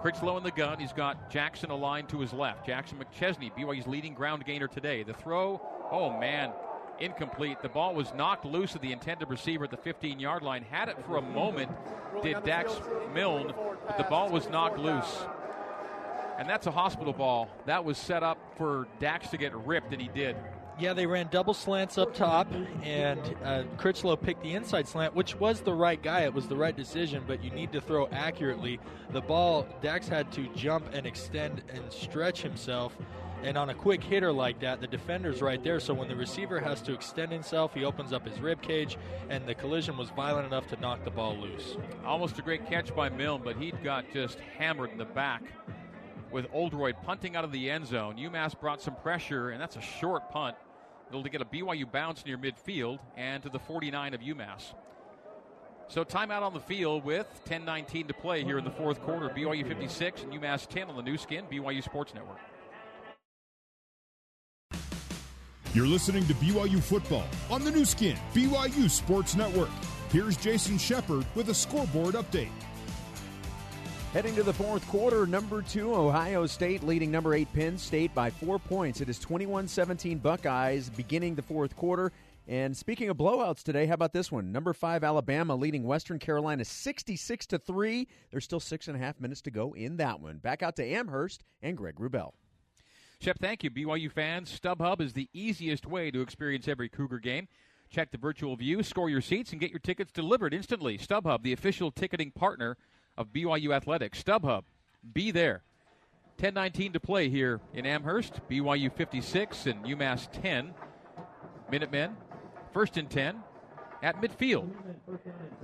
Critchlow 0.01 0.37
in 0.37 0.43
the 0.43 0.51
gun. 0.51 0.79
He's 0.79 0.93
got 0.93 1.31
Jackson 1.31 1.71
aligned 1.71 2.09
to 2.09 2.19
his 2.19 2.31
left. 2.31 2.65
Jackson 2.65 2.99
McChesney, 2.99 3.51
BYU's 3.55 3.87
leading 3.87 4.13
ground 4.13 4.45
gainer 4.45 4.67
today. 4.67 5.03
The 5.03 5.13
throw, 5.13 5.61
oh 5.91 6.15
man, 6.19 6.51
incomplete. 6.99 7.61
The 7.61 7.69
ball 7.69 7.95
was 7.95 8.13
knocked 8.13 8.45
loose 8.45 8.75
of 8.75 8.81
the 8.81 8.91
intended 8.91 9.29
receiver 9.29 9.63
at 9.63 9.71
the 9.71 9.77
15 9.77 10.19
yard 10.19 10.43
line. 10.43 10.63
Had 10.63 10.89
it 10.89 10.97
for 11.05 11.17
a 11.17 11.21
moment, 11.21 11.71
did 12.21 12.43
Dax 12.43 12.71
Milne, 13.13 13.53
but 13.87 13.97
the 13.97 14.03
ball 14.03 14.29
was 14.29 14.49
knocked 14.49 14.79
loose. 14.79 15.25
And 16.37 16.49
that's 16.49 16.67
a 16.67 16.71
hospital 16.71 17.13
ball. 17.13 17.49
That 17.65 17.85
was 17.85 17.97
set 17.97 18.23
up 18.23 18.37
for 18.57 18.87
Dax 18.99 19.29
to 19.29 19.37
get 19.37 19.55
ripped, 19.55 19.93
and 19.93 20.01
he 20.01 20.09
did. 20.09 20.35
Yeah, 20.77 20.91
they 20.91 21.05
ran 21.05 21.29
double 21.31 21.53
slants 21.53 21.97
up 21.97 22.13
top, 22.13 22.51
and 22.83 23.19
uh, 23.45 23.63
Critchlow 23.77 24.17
picked 24.17 24.43
the 24.43 24.55
inside 24.55 24.89
slant, 24.89 25.15
which 25.15 25.39
was 25.39 25.61
the 25.61 25.73
right 25.73 26.01
guy. 26.01 26.21
It 26.21 26.33
was 26.33 26.49
the 26.49 26.57
right 26.57 26.75
decision, 26.75 27.23
but 27.25 27.41
you 27.41 27.49
need 27.51 27.71
to 27.71 27.79
throw 27.79 28.07
accurately. 28.09 28.81
The 29.11 29.21
ball, 29.21 29.65
Dax 29.81 30.09
had 30.09 30.33
to 30.33 30.49
jump 30.53 30.93
and 30.93 31.05
extend 31.05 31.63
and 31.73 31.89
stretch 31.93 32.41
himself. 32.41 32.97
And 33.41 33.57
on 33.57 33.69
a 33.69 33.73
quick 33.73 34.03
hitter 34.03 34.33
like 34.33 34.59
that, 34.61 34.81
the 34.81 34.87
defender's 34.87 35.41
right 35.41 35.63
there. 35.63 35.79
So 35.79 35.93
when 35.93 36.09
the 36.09 36.15
receiver 36.15 36.59
has 36.59 36.81
to 36.81 36.93
extend 36.93 37.31
himself, 37.31 37.73
he 37.73 37.85
opens 37.85 38.11
up 38.11 38.27
his 38.27 38.39
rib 38.41 38.61
cage, 38.61 38.97
and 39.29 39.47
the 39.47 39.55
collision 39.55 39.95
was 39.95 40.09
violent 40.09 40.45
enough 40.45 40.67
to 40.67 40.79
knock 40.81 41.05
the 41.05 41.11
ball 41.11 41.37
loose. 41.37 41.77
Almost 42.05 42.37
a 42.39 42.41
great 42.41 42.65
catch 42.65 42.93
by 42.93 43.07
Milne, 43.07 43.41
but 43.45 43.55
he 43.55 43.71
got 43.71 44.11
just 44.11 44.39
hammered 44.57 44.91
in 44.91 44.97
the 44.97 45.05
back 45.05 45.41
with 46.35 46.47
Oldroyd 46.51 46.97
punting 47.01 47.37
out 47.37 47.45
of 47.45 47.53
the 47.53 47.71
end 47.71 47.87
zone. 47.87 48.17
UMass 48.17 48.59
brought 48.59 48.81
some 48.81 48.93
pressure, 48.95 49.51
and 49.51 49.61
that's 49.61 49.77
a 49.77 49.81
short 49.81 50.29
punt. 50.29 50.57
It'll 51.07 51.23
get 51.23 51.41
a 51.41 51.45
BYU 51.45 51.89
bounce 51.89 52.25
near 52.25 52.37
midfield 52.37 52.99
and 53.15 53.41
to 53.43 53.49
the 53.49 53.57
49 53.57 54.13
of 54.13 54.19
UMass. 54.19 54.73
So 55.87 56.03
timeout 56.03 56.41
on 56.41 56.53
the 56.53 56.59
field 56.59 57.05
with 57.05 57.27
10:19 57.45 58.09
to 58.09 58.13
play 58.13 58.43
here 58.43 58.57
in 58.57 58.65
the 58.65 58.71
fourth 58.71 59.01
quarter. 59.01 59.29
BYU 59.29 59.65
56 59.65 60.23
and 60.23 60.33
UMass 60.33 60.67
10 60.67 60.89
on 60.89 60.97
the 60.97 61.03
Nu 61.03 61.17
Skin 61.17 61.45
BYU 61.45 61.81
Sports 61.81 62.13
Network. 62.13 62.39
You're 65.73 65.87
listening 65.87 66.25
to 66.27 66.33
BYU 66.33 66.81
football 66.83 67.27
on 67.49 67.63
the 67.63 67.71
Nu 67.71 67.85
Skin 67.85 68.17
BYU 68.33 68.89
Sports 68.89 69.35
Network. 69.37 69.69
Here's 70.09 70.35
Jason 70.35 70.77
Shepard 70.77 71.25
with 71.33 71.47
a 71.47 71.53
scoreboard 71.53 72.15
update. 72.15 72.51
Heading 74.15 74.35
to 74.35 74.43
the 74.43 74.53
fourth 74.53 74.87
quarter, 74.87 75.27
number 75.27 75.61
two, 75.61 75.93
Ohio 75.93 76.45
State 76.45 76.83
leading 76.83 77.11
number 77.11 77.33
eight 77.33 77.51
Penn 77.51 77.77
State 77.77 78.15
by 78.15 78.29
four 78.29 78.59
points. 78.59 79.01
It 79.01 79.09
is 79.09 79.19
21 79.19 79.67
17 79.67 80.19
Buckeyes 80.19 80.89
beginning 80.89 81.35
the 81.35 81.41
fourth 81.41 81.75
quarter. 81.75 82.13
And 82.47 82.77
speaking 82.77 83.09
of 83.09 83.17
blowouts 83.17 83.61
today, 83.61 83.85
how 83.87 83.95
about 83.95 84.13
this 84.13 84.31
one? 84.31 84.53
Number 84.53 84.71
five, 84.71 85.03
Alabama 85.03 85.53
leading 85.53 85.83
Western 85.83 86.17
Carolina 86.17 86.63
66 86.63 87.45
to 87.47 87.59
3. 87.59 88.07
There's 88.31 88.45
still 88.45 88.61
six 88.61 88.87
and 88.87 88.95
a 88.95 88.99
half 89.01 89.19
minutes 89.19 89.41
to 89.41 89.51
go 89.51 89.73
in 89.73 89.97
that 89.97 90.21
one. 90.21 90.37
Back 90.37 90.63
out 90.63 90.77
to 90.77 90.85
Amherst 90.85 91.43
and 91.61 91.75
Greg 91.75 91.95
Wrubell. 91.95 92.31
Shep, 93.19 93.37
thank 93.41 93.65
you. 93.65 93.69
BYU 93.69 94.09
fans, 94.09 94.57
StubHub 94.57 95.01
is 95.01 95.11
the 95.11 95.27
easiest 95.33 95.85
way 95.85 96.09
to 96.09 96.21
experience 96.21 96.69
every 96.69 96.87
Cougar 96.87 97.19
game. 97.19 97.49
Check 97.89 98.11
the 98.11 98.17
virtual 98.17 98.55
view, 98.55 98.81
score 98.81 99.09
your 99.09 99.19
seats, 99.19 99.51
and 99.51 99.59
get 99.59 99.71
your 99.71 99.79
tickets 99.79 100.13
delivered 100.13 100.53
instantly. 100.53 100.97
StubHub, 100.97 101.43
the 101.43 101.51
official 101.51 101.91
ticketing 101.91 102.31
partner 102.31 102.77
of 103.17 103.27
BYU 103.33 103.73
Athletics. 103.73 104.21
StubHub, 104.21 104.63
be 105.13 105.31
there. 105.31 105.63
10:19 106.37 106.93
to 106.93 106.99
play 106.99 107.29
here 107.29 107.61
in 107.73 107.85
Amherst. 107.85 108.41
BYU 108.49 108.91
56 108.91 109.65
and 109.67 109.85
UMass 109.85 110.27
10. 110.41 110.73
Minutemen, 111.71 112.15
first 112.73 112.97
and 112.97 113.09
10 113.09 113.41
at 114.03 114.21
midfield, 114.21 114.69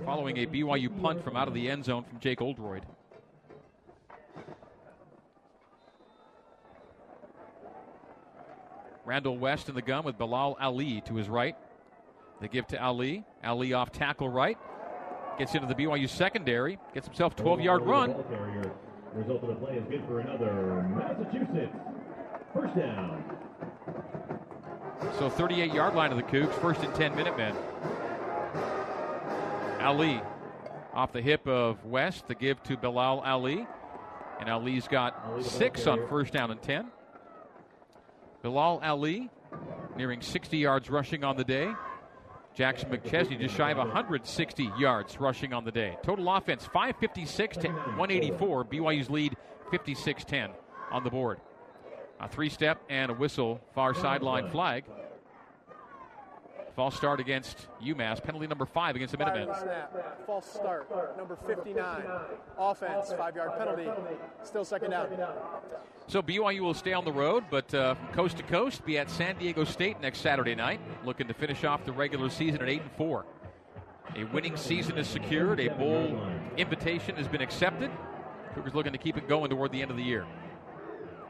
following 0.04 0.38
a 0.38 0.46
BYU 0.46 1.00
punt 1.00 1.22
from 1.22 1.36
out 1.36 1.46
of 1.46 1.54
the 1.54 1.70
end 1.70 1.84
zone 1.84 2.02
from 2.04 2.18
Jake 2.18 2.40
Oldroyd. 2.40 2.84
Randall 9.04 9.36
West 9.36 9.68
in 9.68 9.74
the 9.74 9.82
gun 9.82 10.04
with 10.04 10.16
Bilal 10.16 10.56
Ali 10.60 11.00
to 11.02 11.14
his 11.14 11.28
right. 11.28 11.56
They 12.40 12.48
give 12.48 12.66
to 12.68 12.82
Ali. 12.82 13.24
Ali 13.44 13.72
off 13.72 13.92
tackle 13.92 14.28
right. 14.28 14.58
Gets 15.38 15.54
into 15.54 15.66
the 15.66 15.74
BYU 15.74 16.08
secondary, 16.08 16.78
gets 16.94 17.06
himself 17.06 17.34
12 17.36 17.60
yard 17.60 17.82
run. 17.82 18.14
Result 19.14 19.42
of 19.42 19.48
the 19.48 19.54
play 19.56 19.76
is 19.76 19.84
good 19.90 20.02
for 20.06 20.20
another 20.20 20.88
Massachusetts 20.96 21.76
first 22.54 22.76
down. 22.76 23.24
So 25.18 25.28
38 25.28 25.72
yard 25.72 25.94
line 25.94 26.12
of 26.12 26.16
the 26.16 26.22
Cougs, 26.22 26.52
first 26.60 26.82
and 26.82 26.94
10 26.94 27.16
Minutemen. 27.16 27.54
Ali 29.80 30.22
off 30.94 31.12
the 31.12 31.22
hip 31.22 31.46
of 31.46 31.84
West, 31.84 32.28
the 32.28 32.34
give 32.34 32.62
to 32.64 32.76
Bilal 32.76 33.20
Ali. 33.20 33.66
And 34.40 34.48
Ali's 34.48 34.88
got 34.88 35.42
six 35.42 35.86
on 35.86 36.06
first 36.08 36.32
down 36.32 36.50
and 36.50 36.60
10. 36.60 36.86
Bilal 38.42 38.80
Ali 38.82 39.30
nearing 39.96 40.20
60 40.20 40.56
yards 40.56 40.90
rushing 40.90 41.22
on 41.22 41.36
the 41.36 41.44
day. 41.44 41.72
Jackson 42.54 42.90
McChesney 42.90 43.40
just 43.40 43.54
shy 43.54 43.70
of 43.70 43.78
160 43.78 44.70
yards 44.78 45.18
rushing 45.18 45.52
on 45.52 45.64
the 45.64 45.72
day. 45.72 45.96
Total 46.02 46.28
offense 46.34 46.64
556 46.66 47.56
to 47.58 47.68
184. 47.68 48.64
BYU's 48.64 49.10
lead 49.10 49.36
56 49.70 50.24
10 50.24 50.50
on 50.90 51.04
the 51.04 51.10
board. 51.10 51.40
A 52.20 52.28
three 52.28 52.50
step 52.50 52.80
and 52.88 53.10
a 53.10 53.14
whistle, 53.14 53.60
far 53.74 53.94
sideline 53.94 54.48
flag. 54.50 54.84
False 56.74 56.96
start 56.96 57.20
against 57.20 57.68
UMass. 57.84 58.22
Penalty 58.22 58.46
number 58.46 58.64
five 58.64 58.96
against 58.96 59.12
the 59.12 59.18
Minutemen. 59.18 59.54
False 60.26 60.46
start. 60.46 60.88
Number 61.18 61.36
59. 61.46 62.02
Offense. 62.58 63.12
Five 63.12 63.36
yard 63.36 63.58
penalty. 63.58 63.88
Still 64.42 64.64
second 64.64 64.90
down. 64.90 65.08
So 66.06 66.22
BYU 66.22 66.60
will 66.60 66.74
stay 66.74 66.94
on 66.94 67.04
the 67.04 67.12
road, 67.12 67.44
but 67.50 67.72
uh, 67.74 67.94
from 67.94 68.06
coast 68.08 68.36
to 68.38 68.42
coast, 68.42 68.84
be 68.84 68.98
at 68.98 69.10
San 69.10 69.38
Diego 69.38 69.64
State 69.64 70.00
next 70.00 70.18
Saturday 70.18 70.54
night, 70.54 70.80
looking 71.04 71.28
to 71.28 71.34
finish 71.34 71.64
off 71.64 71.84
the 71.84 71.92
regular 71.92 72.28
season 72.28 72.62
at 72.62 72.68
eight 72.68 72.82
and 72.82 72.92
four. 72.92 73.24
A 74.16 74.24
winning 74.24 74.56
season 74.56 74.98
is 74.98 75.06
secured. 75.06 75.60
A 75.60 75.68
bowl 75.68 76.20
invitation 76.56 77.16
has 77.16 77.28
been 77.28 77.40
accepted. 77.40 77.90
Cougars 78.54 78.74
looking 78.74 78.92
to 78.92 78.98
keep 78.98 79.16
it 79.16 79.28
going 79.28 79.50
toward 79.50 79.72
the 79.72 79.80
end 79.80 79.90
of 79.90 79.96
the 79.96 80.02
year. 80.02 80.26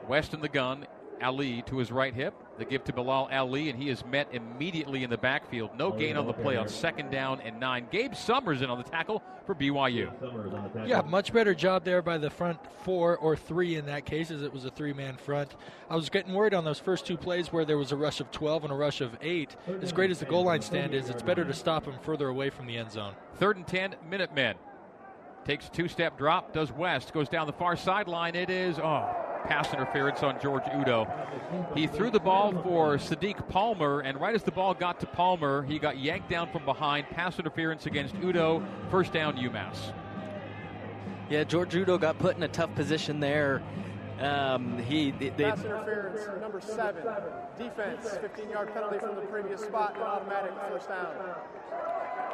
West 0.09 0.35
in 0.35 0.41
the 0.41 0.49
gun. 0.49 0.87
Ali 1.23 1.63
to 1.67 1.79
his 1.79 1.93
right 1.93 2.15
hip. 2.15 2.35
The 2.59 2.65
give 2.65 2.85
to 2.85 2.93
Bilal 2.93 3.29
Ali, 3.33 3.71
and 3.71 3.81
he 3.81 3.89
is 3.89 4.05
met 4.05 4.29
immediately 4.33 5.05
in 5.05 5.11
the 5.11 5.17
backfield. 5.17 5.71
No 5.79 5.91
gain 5.91 6.17
on 6.17 6.27
the 6.27 6.33
play 6.33 6.57
on 6.57 6.69
second 6.69 7.11
down 7.11 7.41
and 7.41 7.59
nine. 7.59 7.87
Gabe 7.91 8.15
Summers 8.15 8.61
in 8.61 8.69
on 8.69 8.79
the 8.79 8.85
tackle 8.85 9.23
for 9.47 9.55
BYU. 9.55 10.13
Yeah, 10.87 11.03
much 11.03 11.33
better 11.33 11.55
job 11.55 11.85
there 11.85 12.03
by 12.03 12.19
the 12.19 12.31
front 12.31 12.59
four 12.85 13.17
or 13.17 13.37
three 13.37 13.77
in 13.77 13.87
that 13.87 14.05
case, 14.05 14.31
as 14.31 14.43
it 14.43 14.53
was 14.53 14.65
a 14.65 14.71
three 14.71 14.93
man 14.93 15.17
front. 15.17 15.57
I 15.89 15.97
was 15.97 16.11
getting 16.11 16.35
worried 16.35 16.55
on 16.55 16.65
those 16.65 16.79
first 16.79 17.07
two 17.07 17.17
plays 17.17 17.53
where 17.53 17.65
there 17.65 17.79
was 17.79 17.93
a 17.93 17.97
rush 17.97 18.21
of 18.21 18.31
12 18.31 18.65
and 18.65 18.73
a 18.73 18.77
rush 18.77 19.01
of 19.01 19.17
8. 19.21 19.57
As 19.81 19.93
great 19.93 20.11
as 20.11 20.19
the 20.19 20.27
goal 20.27 20.45
line 20.45 20.63
stand 20.63 20.95
is, 20.95 21.09
it's 21.09 21.23
better 21.23 21.45
to 21.45 21.55
stop 21.55 21.87
him 21.87 21.95
further 22.03 22.29
away 22.29 22.51
from 22.51 22.67
the 22.67 22.77
end 22.77 22.91
zone. 22.93 23.15
Third 23.37 23.57
and 23.57 23.67
10, 23.67 23.97
Minutemen. 24.09 24.57
Takes 25.45 25.67
a 25.67 25.71
two 25.71 25.89
step 25.89 26.17
drop, 26.17 26.53
does 26.53 26.71
West, 26.71 27.13
goes 27.13 27.29
down 27.29 27.47
the 27.47 27.53
far 27.53 27.77
sideline. 27.77 28.37
It 28.37 28.49
is, 28.49 28.79
oh, 28.79 29.32
pass 29.45 29.73
interference 29.73 30.23
on 30.23 30.41
George 30.41 30.65
Udo. 30.75 31.07
He 31.75 31.87
threw 31.87 32.11
the 32.11 32.21
ball 32.21 32.53
for 32.63 32.97
Sadiq 32.97 33.49
Palmer, 33.49 34.01
and 34.01 34.21
right 34.21 34.35
as 34.35 34.43
the 34.43 34.53
ball 34.53 34.75
got 34.75 35.01
to 35.01 35.07
Palmer, 35.07 35.63
he 35.63 35.79
got 35.79 35.99
yanked 35.99 36.29
down 36.29 36.51
from 36.51 36.65
behind. 36.65 37.07
Pass 37.11 37.39
interference 37.39 37.87
against 37.87 38.15
Udo. 38.23 38.65
First 38.91 39.13
down, 39.13 39.37
UMass. 39.37 39.93
Yeah, 41.29 41.45
George 41.45 41.75
Udo 41.75 41.99
got 41.99 42.19
put 42.19 42.37
in 42.37 42.43
a 42.43 42.49
tough 42.49 42.75
position 42.75 43.21
there. 43.21 43.63
Um, 44.21 44.79
he 44.79 45.11
they, 45.11 45.31
Pass 45.31 45.65
interference. 45.65 46.21
Number 46.41 46.61
seven. 46.61 47.03
Defense. 47.59 48.09
15 48.21 48.51
yard 48.51 48.73
penalty 48.73 48.99
from 48.99 49.17
the 49.17 49.23
previous 49.23 49.63
spot 49.63 49.95
and 49.95 50.03
automatic 50.05 50.53
first 50.71 50.89
down. 50.89 51.07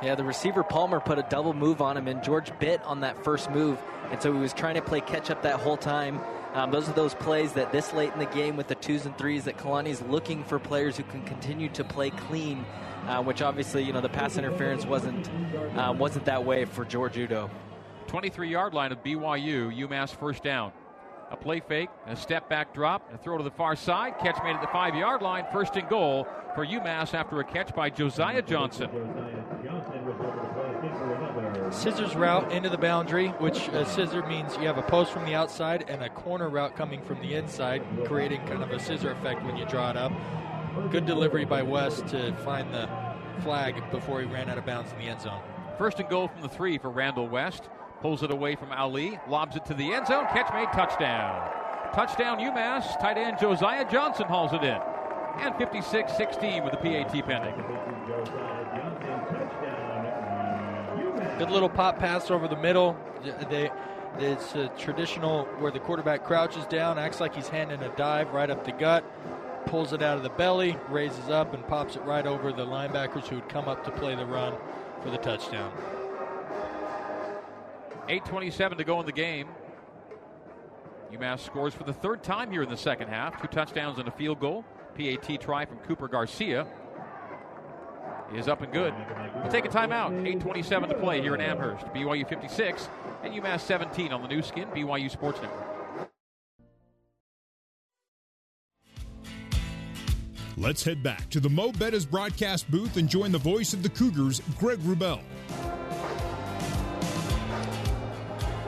Yeah, 0.03 0.15
the 0.15 0.25
receiver 0.25 0.63
Palmer 0.63 1.01
put 1.01 1.19
a 1.19 1.27
double 1.29 1.55
move 1.55 1.81
on 1.81 1.97
him, 1.97 2.07
and 2.07 2.23
George 2.23 2.57
bit 2.61 2.83
on 2.85 3.01
that 3.01 3.25
first 3.25 3.51
move, 3.51 3.79
and 4.11 4.21
so 4.23 4.33
he 4.33 4.39
was 4.39 4.53
trying 4.53 4.75
to 4.75 4.83
play 4.83 5.01
catch 5.01 5.31
up 5.31 5.43
that 5.43 5.59
whole 5.59 5.77
time. 5.77 6.21
Um, 6.59 6.73
those 6.73 6.89
are 6.89 6.93
those 6.93 7.15
plays 7.15 7.53
that 7.53 7.71
this 7.71 7.93
late 7.93 8.13
in 8.13 8.19
the 8.19 8.27
game 8.27 8.57
with 8.57 8.67
the 8.67 8.75
twos 8.75 9.07
and 9.07 9.17
threes 9.17 9.45
that 9.45 9.59
Kalani's 9.59 10.03
looking 10.03 10.43
for 10.43 10.59
players 10.59 10.97
who 10.97 11.05
can 11.05 11.23
continue 11.23 11.69
to 11.69 11.85
play 11.85 12.11
clean, 12.11 12.67
uh, 13.07 13.23
which 13.23 13.43
obviously 13.43 13.85
you 13.85 13.93
know 13.93 14.01
the 14.01 14.09
pass 14.09 14.37
interference 14.37 14.85
wasn't 14.85 15.31
uh, 15.77 15.95
wasn't 15.97 16.25
that 16.25 16.45
way 16.45 16.65
for 16.65 16.85
George 16.85 17.17
Udo. 17.17 17.49
23 18.09 18.49
yard 18.49 18.75
line 18.75 18.91
of 18.91 19.05
BYU, 19.05 19.73
UMass 19.87 20.11
first 20.19 20.43
down. 20.43 20.73
A 21.31 21.37
play 21.37 21.61
fake, 21.61 21.91
a 22.07 22.17
step 22.17 22.49
back 22.49 22.75
drop, 22.75 23.09
a 23.15 23.19
throw 23.19 23.39
to 23.39 23.45
the 23.45 23.53
far 23.53 23.77
side. 23.77 24.19
Catch 24.19 24.43
made 24.43 24.57
at 24.57 24.61
the 24.61 24.67
five 24.69 24.97
yard 24.97 25.23
line. 25.23 25.45
First 25.53 25.77
and 25.77 25.89
goal 25.89 26.27
for 26.57 26.67
UMass 26.67 27.15
after 27.15 27.39
a 27.39 27.45
catch 27.45 27.73
by 27.73 27.89
Josiah 27.89 28.43
Johnson. 28.43 28.91
Scissors 31.71 32.17
route 32.17 32.51
into 32.53 32.69
the 32.69 32.79
boundary, 32.79 33.29
which 33.39 33.69
a 33.69 33.85
scissor 33.85 34.27
means 34.27 34.57
you 34.57 34.67
have 34.67 34.79
a 34.79 34.83
post 34.83 35.13
from 35.13 35.25
the 35.25 35.35
outside 35.35 35.85
and 35.89 36.03
a 36.03 36.09
corner 36.09 36.49
route 36.49 36.77
coming 36.77 37.03
from 37.03 37.21
the 37.21 37.35
inside, 37.35 37.83
creating 38.07 38.41
kind 38.47 38.63
of 38.63 38.71
a 38.71 38.79
scissor 38.79 39.11
effect 39.13 39.45
when 39.45 39.57
you 39.57 39.67
draw 39.67 39.91
it 39.91 39.97
up. 39.97 40.13
Good 40.91 41.07
delivery 41.07 41.45
by 41.45 41.63
West 41.63 42.07
to 42.09 42.33
find 42.45 42.73
the 42.73 42.89
flag 43.43 43.83
before 43.91 44.21
he 44.21 44.27
ran 44.27 44.49
out 44.49 44.59
of 44.59 44.67
bounds 44.67 44.93
in 44.93 44.99
the 44.99 45.05
end 45.05 45.21
zone. 45.21 45.41
First 45.77 46.01
and 46.01 46.09
goal 46.09 46.29
from 46.29 46.43
the 46.43 46.49
three 46.49 46.79
for 46.79 46.91
Randall 46.91 47.29
West. 47.29 47.69
Pulls 48.01 48.23
it 48.23 48.31
away 48.31 48.55
from 48.55 48.73
Ali, 48.73 49.19
lobs 49.29 49.57
it 49.57 49.65
to 49.67 49.75
the 49.75 49.93
end 49.93 50.07
zone. 50.07 50.27
Catch 50.27 50.53
made, 50.53 50.73
touchdown. 50.73 51.51
Touchdown 51.95 52.39
UMass. 52.39 52.99
Tight 53.01 53.17
end 53.17 53.39
Josiah 53.41 53.91
Johnson 53.91 54.27
hauls 54.27 54.53
it 54.53 54.63
in. 54.63 54.81
And 55.39 55.55
56 55.57 56.17
16 56.17 56.65
with 56.65 56.73
the 56.73 56.79
PAT 56.79 57.13
pending. 57.27 57.55
Good 61.39 61.51
little 61.53 61.69
pop 61.69 62.01
pass 62.01 62.33
over 62.33 62.49
the 62.49 62.57
middle. 62.57 62.97
They, 63.49 63.71
it's 64.19 64.57
a 64.57 64.67
traditional 64.77 65.45
where 65.61 65.71
the 65.71 65.79
quarterback 65.79 66.25
crouches 66.25 66.67
down, 66.67 66.99
acts 66.99 67.21
like 67.21 67.33
he's 67.33 67.49
handing 67.49 67.81
a 67.81 67.95
dive 67.95 68.33
right 68.33 68.51
up 68.51 68.65
the 68.65 68.73
gut, 68.73 69.05
pulls 69.67 69.93
it 69.93 70.03
out 70.03 70.17
of 70.17 70.25
the 70.25 70.31
belly, 70.31 70.77
raises 70.89 71.29
up, 71.29 71.55
and 71.55 71.65
pops 71.69 71.95
it 71.95 72.03
right 72.03 72.27
over 72.27 72.51
the 72.51 72.67
linebackers 72.67 73.29
who 73.29 73.37
would 73.37 73.49
come 73.49 73.69
up 73.69 73.85
to 73.85 73.93
play 73.93 74.17
the 74.17 74.27
run 74.27 74.53
for 75.01 75.11
the 75.11 75.19
touchdown. 75.19 75.73
8.27 78.09 78.77
to 78.79 78.83
go 78.83 78.99
in 78.99 79.07
the 79.07 79.13
game. 79.13 79.47
UMass 81.13 81.39
scores 81.39 81.73
for 81.73 81.85
the 81.85 81.93
third 81.93 82.25
time 82.25 82.51
here 82.51 82.65
in 82.65 82.69
the 82.69 82.77
second 82.77 83.11
half. 83.11 83.41
Two 83.41 83.47
touchdowns 83.47 83.99
and 83.99 84.09
a 84.09 84.13
field 84.13 84.41
goal. 84.41 84.65
PAT 84.97 85.41
try 85.41 85.65
from 85.65 85.79
Cooper 85.79 86.09
Garcia 86.09 86.67
is 88.35 88.49
up 88.49 88.63
and 88.63 88.73
good. 88.73 88.95
We'll 89.37 89.51
take 89.51 89.65
a 89.65 89.69
timeout. 89.69 90.11
8.27 90.41 90.89
to 90.89 90.95
play 90.95 91.21
here 91.21 91.35
in 91.35 91.41
Amherst. 91.41 91.87
BYU 91.87 92.29
56 92.29 92.89
and 93.23 93.35
UMass 93.35 93.61
17 93.61 94.13
on 94.13 94.23
the 94.23 94.29
Nu 94.29 94.43
Skin, 94.43 94.69
BYU 94.69 95.11
Sports 95.11 95.41
Network. 95.41 95.65
Let's 100.57 100.83
head 100.83 101.05
back 101.05 101.31
to 101.31 101.39
the 101.39 101.49
Mo' 101.49 101.71
Bettahs 101.71 102.09
broadcast 102.09 102.69
booth 102.69 102.97
and 102.97 103.09
join 103.09 103.31
the 103.31 103.39
voice 103.39 103.73
of 103.73 103.85
the 103.85 103.89
Cougars, 103.89 104.43
Greg 104.59 104.81
Wrubell. 104.81 105.21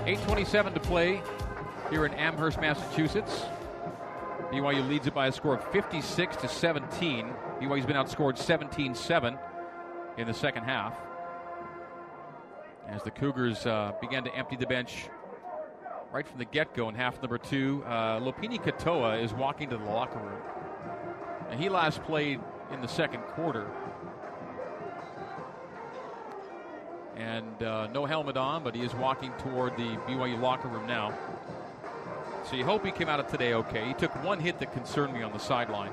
8.27 0.05 0.75
to 0.75 0.81
play 0.81 1.21
here 1.91 2.07
in 2.07 2.15
Amherst, 2.15 2.61
Massachusetts. 2.61 3.45
BYU 4.53 4.89
leads 4.89 5.07
it 5.09 5.15
by 5.15 5.27
a 5.27 5.33
score 5.33 5.55
of 5.55 5.65
56 5.73 6.37
to 6.37 6.49
17. 6.49 7.29
BYU's 7.61 7.87
been 7.87 7.97
outscored 7.97 8.39
17 8.39 8.95
7 8.95 9.39
in 10.21 10.27
the 10.27 10.35
second 10.35 10.65
half. 10.65 10.95
As 12.87 13.03
the 13.03 13.11
Cougars 13.11 13.65
uh, 13.67 13.93
began 14.01 14.25
to 14.25 14.35
empty 14.35 14.57
the 14.57 14.67
bench 14.67 15.09
right 16.13 16.27
from 16.27 16.39
the 16.39 16.45
get 16.45 16.75
go 16.75 16.89
in 16.89 16.95
half 16.95 17.23
number 17.23 17.39
two, 17.39 17.83
uh, 17.87 18.21
Lopini 18.21 18.61
Katoa 18.61 19.23
is 19.23 19.33
walking 19.33 19.71
to 19.71 19.79
the 19.79 19.85
locker 19.85 20.19
room. 20.19 20.43
And 21.51 21.61
he 21.61 21.69
last 21.69 22.03
played 22.03 22.41
in 22.73 22.81
the 22.81 22.89
second 22.89 23.23
quarter. 23.23 23.71
And 27.17 27.63
uh, 27.63 27.87
no 27.89 28.07
helmet 28.07 28.37
on, 28.37 28.63
but 28.63 28.75
he 28.75 28.83
is 28.83 28.95
walking 28.95 29.33
toward 29.39 29.77
the 29.77 29.97
BYU 30.07 30.41
locker 30.41 30.69
room 30.69 30.87
now. 30.87 31.17
So 32.49 32.57
you 32.57 32.65
hope 32.65 32.85
he 32.85 32.93
came 32.93 33.09
out 33.09 33.21
of 33.21 33.29
today 33.29 33.55
okay. 33.55 33.87
He 33.87 33.95
took 33.95 34.13
one 34.25 34.41
hit 34.41 34.59
that 34.59 34.73
concerned 34.73 35.15
me 35.15 35.23
on 35.23 35.33
the 35.33 35.39
sideline. 35.39 35.93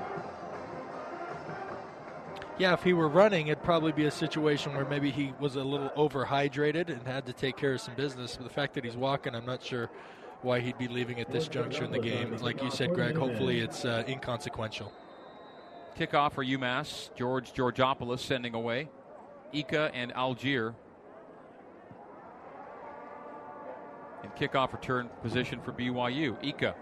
Yeah, 2.58 2.72
if 2.72 2.82
he 2.82 2.92
were 2.92 3.08
running, 3.08 3.46
it'd 3.46 3.62
probably 3.62 3.92
be 3.92 4.06
a 4.06 4.10
situation 4.10 4.74
where 4.74 4.84
maybe 4.84 5.12
he 5.12 5.32
was 5.38 5.54
a 5.54 5.62
little 5.62 5.90
overhydrated 5.90 6.88
and 6.88 7.06
had 7.06 7.24
to 7.26 7.32
take 7.32 7.56
care 7.56 7.74
of 7.74 7.80
some 7.80 7.94
business. 7.94 8.36
But 8.36 8.48
the 8.48 8.52
fact 8.52 8.74
that 8.74 8.84
he's 8.84 8.96
walking, 8.96 9.36
I'm 9.36 9.46
not 9.46 9.62
sure 9.62 9.88
why 10.42 10.58
he'd 10.58 10.76
be 10.76 10.88
leaving 10.88 11.20
at 11.20 11.30
this 11.30 11.46
juncture 11.46 11.84
in 11.84 11.92
the 11.92 12.00
game. 12.00 12.36
Like 12.38 12.60
you 12.60 12.70
said, 12.70 12.94
Greg, 12.94 13.16
hopefully 13.16 13.60
it's 13.60 13.84
uh, 13.84 14.02
inconsequential. 14.08 14.92
Kickoff 15.96 16.32
for 16.32 16.44
UMass. 16.44 17.14
George 17.14 17.52
Georgopoulos 17.52 18.20
sending 18.20 18.54
away. 18.54 18.88
Ika 19.52 19.92
and 19.94 20.12
Allgeier. 20.14 20.74
And 24.24 24.34
kickoff 24.34 24.72
return 24.72 25.08
position 25.22 25.60
for 25.60 25.72
BYU. 25.72 26.36
Ika 26.44 26.74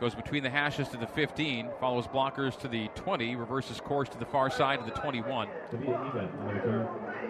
goes 0.00 0.14
between 0.14 0.42
the 0.42 0.50
hashes 0.50 0.88
to 0.88 0.96
the 0.96 1.06
15, 1.06 1.68
follows 1.80 2.06
blockers 2.06 2.58
to 2.60 2.68
the 2.68 2.88
20, 2.94 3.36
reverses 3.36 3.80
course 3.80 4.08
to 4.10 4.18
the 4.18 4.26
far 4.26 4.50
side 4.50 4.78
of 4.78 4.86
the 4.86 4.92
21. 4.92 5.48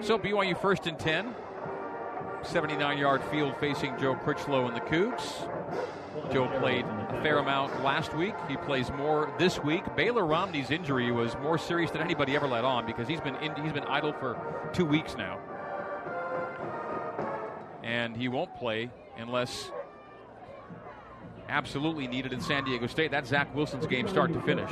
So 0.00 0.18
BYU 0.18 0.60
first 0.60 0.86
and 0.86 0.98
10. 0.98 1.34
79 2.42 2.98
yard 2.98 3.22
field 3.24 3.54
facing 3.58 3.98
Joe 3.98 4.14
Critchlow 4.14 4.66
and 4.66 4.76
the 4.76 4.80
Cougs. 4.80 5.50
Joe 6.32 6.48
played 6.60 6.84
a 6.84 7.20
fair 7.22 7.38
amount 7.38 7.82
last 7.82 8.14
week. 8.14 8.34
He 8.48 8.56
plays 8.56 8.90
more 8.90 9.32
this 9.38 9.62
week. 9.62 9.84
Baylor 9.96 10.24
Romney's 10.24 10.70
injury 10.70 11.10
was 11.10 11.36
more 11.42 11.58
serious 11.58 11.90
than 11.90 12.02
anybody 12.02 12.36
ever 12.36 12.46
let 12.46 12.64
on 12.64 12.86
because 12.86 13.08
he's 13.08 13.20
been 13.20 13.36
in, 13.36 13.54
he's 13.62 13.72
been 13.72 13.84
idle 13.84 14.12
for 14.12 14.70
two 14.72 14.84
weeks 14.84 15.16
now, 15.16 15.38
and 17.82 18.16
he 18.16 18.28
won't 18.28 18.54
play 18.56 18.90
unless 19.18 19.70
absolutely 21.48 22.06
needed 22.06 22.32
in 22.32 22.40
San 22.40 22.64
Diego 22.64 22.86
State. 22.86 23.10
That's 23.10 23.28
Zach 23.28 23.54
Wilson's 23.54 23.86
game 23.86 24.08
start 24.08 24.32
to 24.32 24.40
finish. 24.40 24.70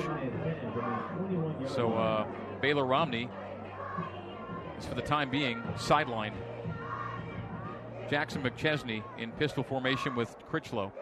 So 1.67 1.95
uh, 1.95 2.27
Baylor 2.61 2.85
Romney 2.85 3.29
is 4.79 4.87
for 4.87 4.95
the 4.95 5.03
time 5.03 5.31
being 5.31 5.63
sidelined. 5.77 6.35
Jackson 8.11 8.43
McChesney 8.43 9.03
in 9.19 9.33
pistol 9.33 9.65
formation 9.65 10.15
with 10.15 10.37
Critchlow. 10.49 10.93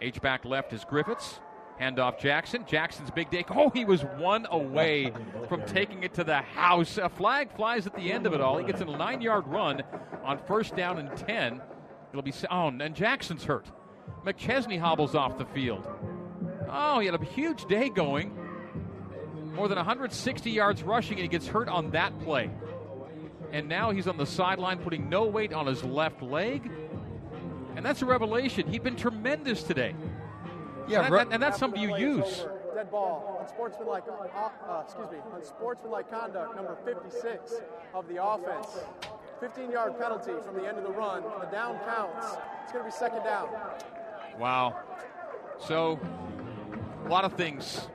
H 0.00 0.20
back 0.20 0.44
left 0.44 0.72
is 0.72 0.84
Griffiths. 0.84 1.40
Handoff 1.80 2.18
Jackson. 2.18 2.64
Jackson's 2.66 3.10
big 3.10 3.30
day. 3.30 3.44
Oh, 3.50 3.70
he 3.70 3.84
was 3.84 4.02
one 4.16 4.46
away 4.50 5.12
from 5.48 5.62
taking 5.66 6.02
it 6.04 6.14
to 6.14 6.24
the 6.24 6.36
house. 6.36 6.96
A 6.96 7.08
flag 7.08 7.54
flies 7.54 7.86
at 7.86 7.94
the 7.94 8.12
end 8.12 8.26
of 8.26 8.32
it 8.32 8.40
all. 8.40 8.56
He 8.58 8.64
gets 8.64 8.80
in 8.80 8.88
a 8.88 8.96
nine 8.96 9.20
yard 9.20 9.46
run 9.46 9.82
on 10.24 10.38
first 10.46 10.74
down 10.74 10.98
and 10.98 11.14
10. 11.16 11.60
It'll 12.10 12.22
be. 12.22 12.32
Oh, 12.50 12.68
and 12.68 12.94
Jackson's 12.94 13.44
hurt. 13.44 13.66
McChesney 14.24 14.78
hobbles 14.78 15.14
off 15.14 15.38
the 15.38 15.46
field. 15.46 15.86
Oh, 16.68 16.98
he 16.98 17.06
had 17.06 17.14
a 17.14 17.24
huge 17.24 17.64
day 17.66 17.88
going. 17.88 18.36
More 19.54 19.68
than 19.68 19.76
160 19.76 20.50
yards 20.50 20.82
rushing, 20.82 21.14
and 21.14 21.22
he 21.22 21.28
gets 21.28 21.46
hurt 21.46 21.68
on 21.68 21.90
that 21.92 22.18
play. 22.20 22.50
And 23.52 23.68
now 23.68 23.90
he's 23.90 24.06
on 24.06 24.16
the 24.16 24.26
sideline 24.26 24.78
putting 24.78 25.08
no 25.08 25.24
weight 25.24 25.52
on 25.52 25.66
his 25.66 25.82
left 25.84 26.22
leg. 26.22 26.70
And 27.76 27.84
that's 27.84 28.02
a 28.02 28.06
revelation. 28.06 28.66
He'd 28.68 28.82
been 28.82 28.96
tremendous 28.96 29.62
today. 29.62 29.94
Yeah, 30.88 31.04
and, 31.04 31.14
that, 31.14 31.28
and 31.30 31.42
that's 31.42 31.58
something 31.58 31.80
you 31.80 31.96
use. 31.96 32.46
Dead 32.74 32.90
ball 32.90 33.38
on 33.40 33.48
sportsmanlike, 33.48 34.04
uh, 34.08 34.48
uh, 34.68 34.82
excuse 34.84 35.10
me, 35.10 35.18
on 35.32 35.42
sportsmanlike 35.42 36.10
conduct, 36.10 36.54
number 36.54 36.76
56 36.84 37.54
of 37.94 38.06
the 38.08 38.22
offense. 38.22 38.78
15 39.40 39.70
yard 39.70 39.98
penalty 39.98 40.32
from 40.44 40.54
the 40.56 40.66
end 40.66 40.78
of 40.78 40.84
the 40.84 40.90
run. 40.90 41.22
The 41.40 41.46
down 41.46 41.78
counts. 41.84 42.36
It's 42.64 42.72
going 42.72 42.84
to 42.84 42.90
be 42.90 42.96
second 42.96 43.24
down. 43.24 43.48
Wow. 44.38 44.80
So, 45.58 45.98
a 47.04 47.08
lot 47.08 47.24
of 47.24 47.34
things 47.34 47.88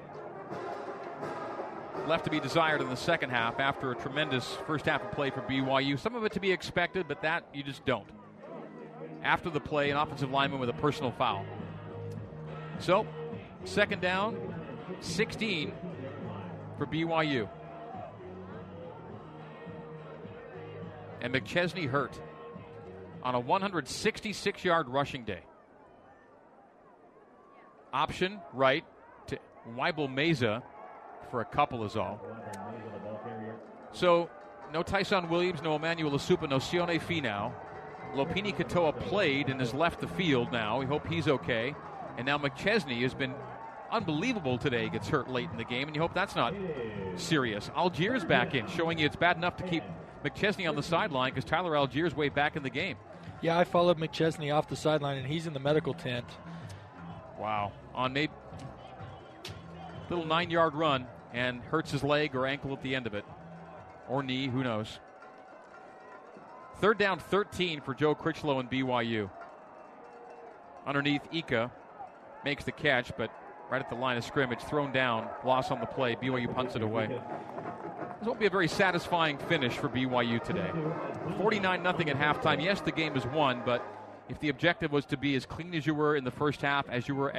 left 2.07 2.25
to 2.25 2.31
be 2.31 2.39
desired 2.39 2.81
in 2.81 2.89
the 2.89 2.95
second 2.95 3.29
half 3.29 3.59
after 3.59 3.91
a 3.91 3.95
tremendous 3.95 4.45
first 4.65 4.85
half 4.85 5.03
of 5.03 5.11
play 5.11 5.29
for 5.29 5.41
BYU. 5.41 5.99
Some 5.99 6.15
of 6.15 6.23
it 6.25 6.31
to 6.33 6.39
be 6.39 6.51
expected, 6.51 7.07
but 7.07 7.21
that 7.21 7.43
you 7.53 7.63
just 7.63 7.85
don't. 7.85 8.07
After 9.23 9.51
the 9.51 9.59
play, 9.59 9.91
an 9.91 9.97
offensive 9.97 10.31
lineman 10.31 10.59
with 10.59 10.69
a 10.69 10.73
personal 10.73 11.11
foul. 11.11 11.45
So, 12.79 13.05
second 13.63 14.01
down, 14.01 14.37
16 15.01 15.71
for 16.79 16.87
BYU. 16.87 17.47
And 21.21 21.31
McChesney 21.31 21.87
hurt 21.87 22.19
on 23.21 23.35
a 23.35 23.39
166 23.39 24.65
yard 24.65 24.89
rushing 24.89 25.23
day. 25.23 25.41
Option 27.93 28.39
right 28.53 28.85
to 29.27 29.37
Weibel 29.77 30.07
Meza 30.07 30.63
for 31.29 31.41
a 31.41 31.45
couple 31.45 31.83
is 31.85 31.95
all. 31.95 32.21
So, 33.91 34.29
no 34.73 34.83
Tyson 34.83 35.29
Williams, 35.29 35.61
no 35.61 35.75
Emmanuel 35.75 36.11
Esukpa, 36.11 36.49
no 36.49 36.57
Sione 36.57 37.01
Finau. 37.01 37.51
Lopini 38.15 38.55
Katoa 38.55 38.97
played 38.99 39.49
and 39.49 39.59
has 39.59 39.73
left 39.73 39.99
the 39.99 40.07
field 40.07 40.51
now. 40.51 40.79
We 40.79 40.85
hope 40.85 41.07
he's 41.07 41.27
okay. 41.27 41.75
And 42.17 42.25
now 42.25 42.37
McChesney 42.37 43.01
has 43.01 43.13
been 43.13 43.33
unbelievable 43.89 44.57
today. 44.57 44.89
Gets 44.89 45.07
hurt 45.07 45.29
late 45.29 45.49
in 45.51 45.57
the 45.57 45.63
game, 45.63 45.87
and 45.87 45.95
you 45.95 46.01
hope 46.01 46.13
that's 46.13 46.35
not 46.35 46.53
serious. 47.15 47.69
Allgeier's 47.75 48.25
back 48.25 48.53
in, 48.53 48.67
showing 48.67 48.97
you 48.97 49.05
it's 49.05 49.15
bad 49.15 49.37
enough 49.37 49.57
to 49.57 49.63
keep 49.63 49.83
McChesney 50.23 50.67
on 50.67 50.75
the 50.75 50.83
sideline 50.83 51.31
because 51.33 51.49
Tyler 51.49 51.71
Allgeier's 51.71 52.15
way 52.15 52.29
back 52.29 52.55
in 52.55 52.63
the 52.63 52.69
game. 52.69 52.97
Yeah, 53.41 53.57
I 53.57 53.63
followed 53.63 53.97
McChesney 53.97 54.53
off 54.53 54.67
the 54.67 54.75
sideline, 54.75 55.17
and 55.17 55.27
he's 55.27 55.47
in 55.47 55.53
the 55.53 55.59
medical 55.59 55.93
tent. 55.93 56.25
Wow. 57.39 57.71
On 57.93 58.15
a 58.15 58.29
little 60.09 60.25
nine 60.25 60.49
yard 60.49 60.73
run 60.75 61.07
and 61.33 61.61
hurts 61.61 61.91
his 61.91 62.03
leg 62.03 62.35
or 62.35 62.45
ankle 62.45 62.73
at 62.73 62.81
the 62.81 62.95
end 62.95 63.07
of 63.07 63.13
it, 63.13 63.25
or 64.09 64.23
knee, 64.23 64.47
who 64.47 64.63
knows. 64.63 64.99
Third 66.77 66.97
down 66.97 67.19
13 67.19 67.81
for 67.81 67.93
Joe 67.93 68.15
Critchlow 68.15 68.59
and 68.59 68.69
BYU. 68.69 69.29
Underneath 70.85 71.21
Ika 71.31 71.71
makes 72.43 72.63
the 72.63 72.71
catch, 72.71 73.11
but 73.17 73.31
right 73.69 73.81
at 73.81 73.89
the 73.89 73.95
line 73.95 74.17
of 74.17 74.23
scrimmage, 74.23 74.59
thrown 74.61 74.91
down, 74.91 75.27
loss 75.45 75.71
on 75.71 75.79
the 75.79 75.85
play. 75.85 76.15
BYU 76.15 76.53
punts 76.53 76.75
it 76.75 76.81
away. 76.81 77.07
This 77.07 78.27
won't 78.27 78.39
be 78.39 78.47
a 78.47 78.49
very 78.51 78.67
satisfying 78.67 79.37
finish 79.37 79.73
for 79.73 79.89
BYU 79.89 80.43
today. 80.43 80.69
49 81.37 81.81
0 81.81 81.87
at 81.87 81.95
halftime. 82.17 82.63
Yes, 82.63 82.81
the 82.81 82.91
game 82.91 83.15
is 83.15 83.25
won, 83.27 83.61
but 83.65 83.85
if 84.31 84.39
the 84.39 84.47
objective 84.47 84.93
was 84.93 85.05
to 85.05 85.17
be 85.17 85.35
as 85.35 85.45
clean 85.45 85.75
as 85.75 85.85
you 85.85 85.93
were 85.93 86.15
in 86.15 86.23
the 86.23 86.31
first 86.31 86.61
half 86.61 86.89
as 86.89 87.05
you 87.05 87.15
were 87.15 87.31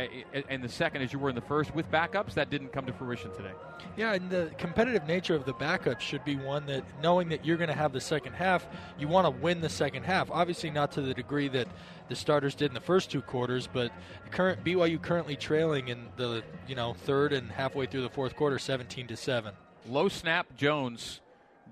in 0.51 0.61
the 0.61 0.69
second 0.69 1.01
as 1.01 1.11
you 1.11 1.19
were 1.19 1.31
in 1.31 1.35
the 1.35 1.41
first 1.41 1.75
with 1.75 1.91
backups, 1.91 2.35
that 2.35 2.51
didn't 2.51 2.71
come 2.71 2.85
to 2.85 2.93
fruition 2.93 3.33
today. 3.33 3.53
Yeah, 3.97 4.13
and 4.13 4.29
the 4.29 4.51
competitive 4.59 5.07
nature 5.07 5.35
of 5.35 5.47
the 5.47 5.55
backups 5.55 6.01
should 6.01 6.23
be 6.23 6.37
one 6.37 6.67
that 6.67 6.85
knowing 7.03 7.31
that 7.31 7.47
you're 7.47 7.57
going 7.57 7.71
to 7.71 7.75
have 7.75 7.95
the 7.95 8.01
second 8.01 8.35
half, 8.35 8.67
you 8.99 9.09
want 9.09 9.27
to 9.27 9.31
win 9.31 9.63
the 9.63 9.71
second 9.71 10.03
half. 10.03 10.31
Obviously, 10.31 10.71
not 10.71 10.93
to 10.93 11.01
the 11.01 11.15
degree 11.15 11.49
that 11.49 11.67
the 12.11 12.15
starters 12.15 12.55
did 12.55 12.67
in 12.67 12.75
the 12.75 12.81
first 12.81 13.11
two 13.11 13.23
quarters, 13.23 13.67
but 13.73 13.91
current 14.31 14.63
BYU 14.63 15.01
currently 15.01 15.35
trailing 15.35 15.89
in 15.89 16.09
the 16.17 16.45
you 16.69 16.75
know 16.75 16.93
third 16.93 17.33
and 17.33 17.51
halfway 17.51 17.87
through 17.87 18.03
the 18.03 18.11
fourth 18.11 18.37
quarter, 18.37 18.59
17 18.59 19.07
to 19.07 19.17
seven. 19.17 19.55
Low 19.89 20.09
snap, 20.09 20.55
Jones. 20.57 21.23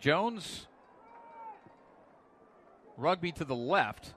Jones 0.01 0.67
rugby 2.97 3.33
to 3.33 3.45
the 3.45 3.55
left 3.55 4.15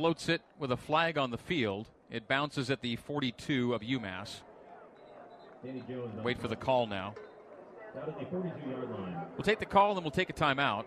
floats 0.00 0.30
it 0.30 0.40
with 0.58 0.72
a 0.72 0.76
flag 0.78 1.18
on 1.18 1.30
the 1.30 1.36
field. 1.36 1.86
It 2.10 2.26
bounces 2.26 2.70
at 2.70 2.80
the 2.80 2.96
42 2.96 3.74
of 3.74 3.82
UMass. 3.82 4.40
Wait 6.24 6.40
for 6.40 6.48
the 6.48 6.56
call 6.56 6.86
now. 6.86 7.12
We'll 9.36 9.44
take 9.44 9.58
the 9.58 9.66
call 9.66 9.90
and 9.90 9.98
then 9.98 10.04
we'll 10.04 10.10
take 10.10 10.30
a 10.30 10.32
timeout. 10.32 10.86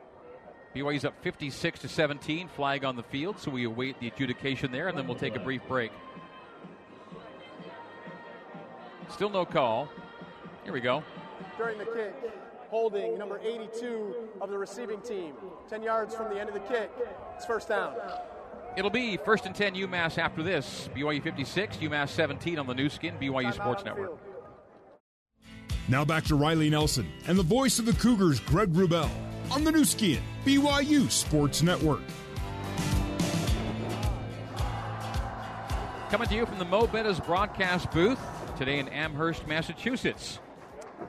BYU's 0.75 1.05
up 1.05 1.13
56 1.21 1.81
to 1.81 1.87
17, 1.87 2.47
flag 2.47 2.83
on 2.83 2.95
the 2.95 3.03
field, 3.03 3.37
so 3.37 3.51
we 3.51 3.65
await 3.65 3.99
the 3.99 4.07
adjudication 4.07 4.71
there, 4.71 4.87
and 4.87 4.97
then 4.97 5.05
we'll 5.05 5.15
take 5.15 5.35
a 5.35 5.39
brief 5.39 5.61
break. 5.67 5.91
Still 9.11 9.29
no 9.29 9.45
call. 9.45 9.89
Here 10.63 10.73
we 10.73 10.81
go. 10.81 11.03
During 11.55 11.77
the 11.77 11.85
kick, 11.85 12.15
holding 12.71 13.19
number 13.19 13.39
82 13.43 14.15
of 14.41 14.49
the 14.49 14.57
receiving 14.57 15.01
team, 15.01 15.35
10 15.69 15.83
yards 15.83 16.15
from 16.15 16.33
the 16.33 16.39
end 16.39 16.49
of 16.49 16.55
the 16.55 16.61
kick. 16.61 16.89
It's 17.35 17.45
first 17.45 17.69
down. 17.69 17.93
It'll 18.75 18.89
be 18.89 19.17
first 19.17 19.45
and 19.45 19.53
10 19.53 19.75
UMass 19.75 20.17
after 20.17 20.41
this. 20.41 20.89
BYU 20.95 21.21
56, 21.21 21.77
UMass 21.77 22.09
17 22.09 22.57
on 22.57 22.65
the 22.65 22.73
Nu 22.73 22.89
Skin, 22.89 23.15
BYU 23.19 23.53
Sports 23.53 23.85
Network. 23.85 24.19
Now 25.87 26.03
back 26.05 26.23
to 26.25 26.35
Riley 26.35 26.69
Nelson 26.69 27.11
and 27.27 27.37
the 27.37 27.43
voice 27.43 27.77
of 27.77 27.85
the 27.85 27.93
Cougars, 27.93 28.39
Greg 28.39 28.73
Wrubell, 28.73 29.09
on 29.51 29.63
the 29.63 29.71
Nu 29.71 29.85
Skin, 29.85 30.21
BYU 30.45 31.11
Sports 31.11 31.61
Network. 31.61 32.01
Coming 36.09 36.27
to 36.29 36.35
you 36.35 36.45
from 36.45 36.59
the 36.59 36.65
Mo' 36.65 36.87
Bettahs 36.87 37.23
broadcast 37.25 37.91
booth 37.91 38.19
today 38.57 38.79
in 38.79 38.87
Amherst, 38.89 39.47
Massachusetts. 39.47 40.39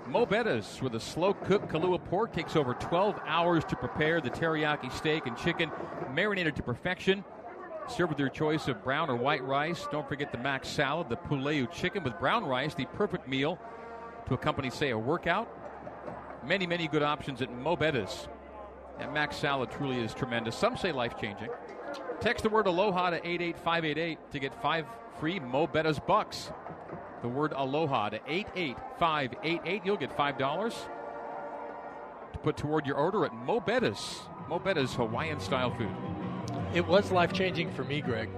Mo' 0.07 0.27
Bettahs 0.27 0.83
with 0.83 0.95
a 0.95 1.01
slow 1.01 1.33
cooked 1.33 1.69
Kalua 1.69 2.03
pork 2.05 2.33
takes 2.33 2.57
over 2.57 2.75
12 2.75 3.19
hours 3.27 3.65
to 3.67 3.77
prepare 3.77 4.21
the 4.21 4.31
teriyaki 4.31 4.93
steak 4.93 5.27
and 5.27 5.37
chicken, 5.37 5.71
marinated 6.13 6.57
to 6.57 6.63
perfection. 6.63 7.25
Serve 7.89 8.09
with 8.09 8.19
your 8.19 8.31
choice 8.31 8.67
of 8.69 8.83
brown 8.83 9.11
or 9.11 9.17
white 9.17 9.45
rice. 9.45 9.87
Don't 9.93 10.09
forget 10.09 10.33
the 10.33 10.39
mac 10.39 10.65
salad, 10.65 11.09
the 11.09 11.17
pulehu 11.17 11.71
chicken 11.71 12.03
with 12.03 12.19
brown 12.19 12.45
rice, 12.45 12.75
the 12.75 12.87
perfect 12.87 13.29
meal 13.29 13.59
to 14.27 14.35
accompany, 14.35 14.71
say, 14.71 14.91
a 14.91 14.99
workout. 14.99 15.49
Many, 16.47 16.67
many 16.67 16.89
good 16.89 17.03
options 17.03 17.43
at 17.43 17.53
Mo' 17.53 17.77
Bettahs. 17.77 18.29
That 18.99 19.13
mac 19.13 19.33
salad 19.33 19.71
truly 19.71 20.01
is 20.01 20.15
tremendous. 20.15 20.57
Some 20.57 20.77
say 20.77 20.93
life 20.93 21.19
changing. 21.21 21.49
Text 22.21 22.43
the 22.43 22.49
word 22.49 22.67
aloha 22.67 23.11
to 23.11 23.17
88588 23.17 24.19
to 24.33 24.39
get 24.39 24.63
five 24.63 24.87
free 25.19 25.39
Mo' 25.41 25.67
Bettahs 25.67 26.05
bucks. 26.05 26.53
The 27.23 27.29
word 27.29 27.53
aloha 27.55 28.11
to 28.11 28.21
88588. 28.27 29.83
You'll 29.85 29.97
get 29.97 30.17
$5 30.17 30.75
to 32.33 32.39
put 32.39 32.57
toward 32.57 32.87
your 32.87 32.97
order 32.97 33.25
at 33.25 33.35
Mo' 33.35 33.61
Bettahs. 33.61 34.21
Mo' 34.49 34.59
Bettahs 34.59 34.95
Hawaiian 34.95 35.41
style 35.41 35.75
food. 35.75 36.14
It 36.75 36.87
was 36.87 37.11
life 37.11 37.33
changing 37.33 37.73
for 37.73 37.85
me, 37.85 38.01
Greg. 38.01 38.29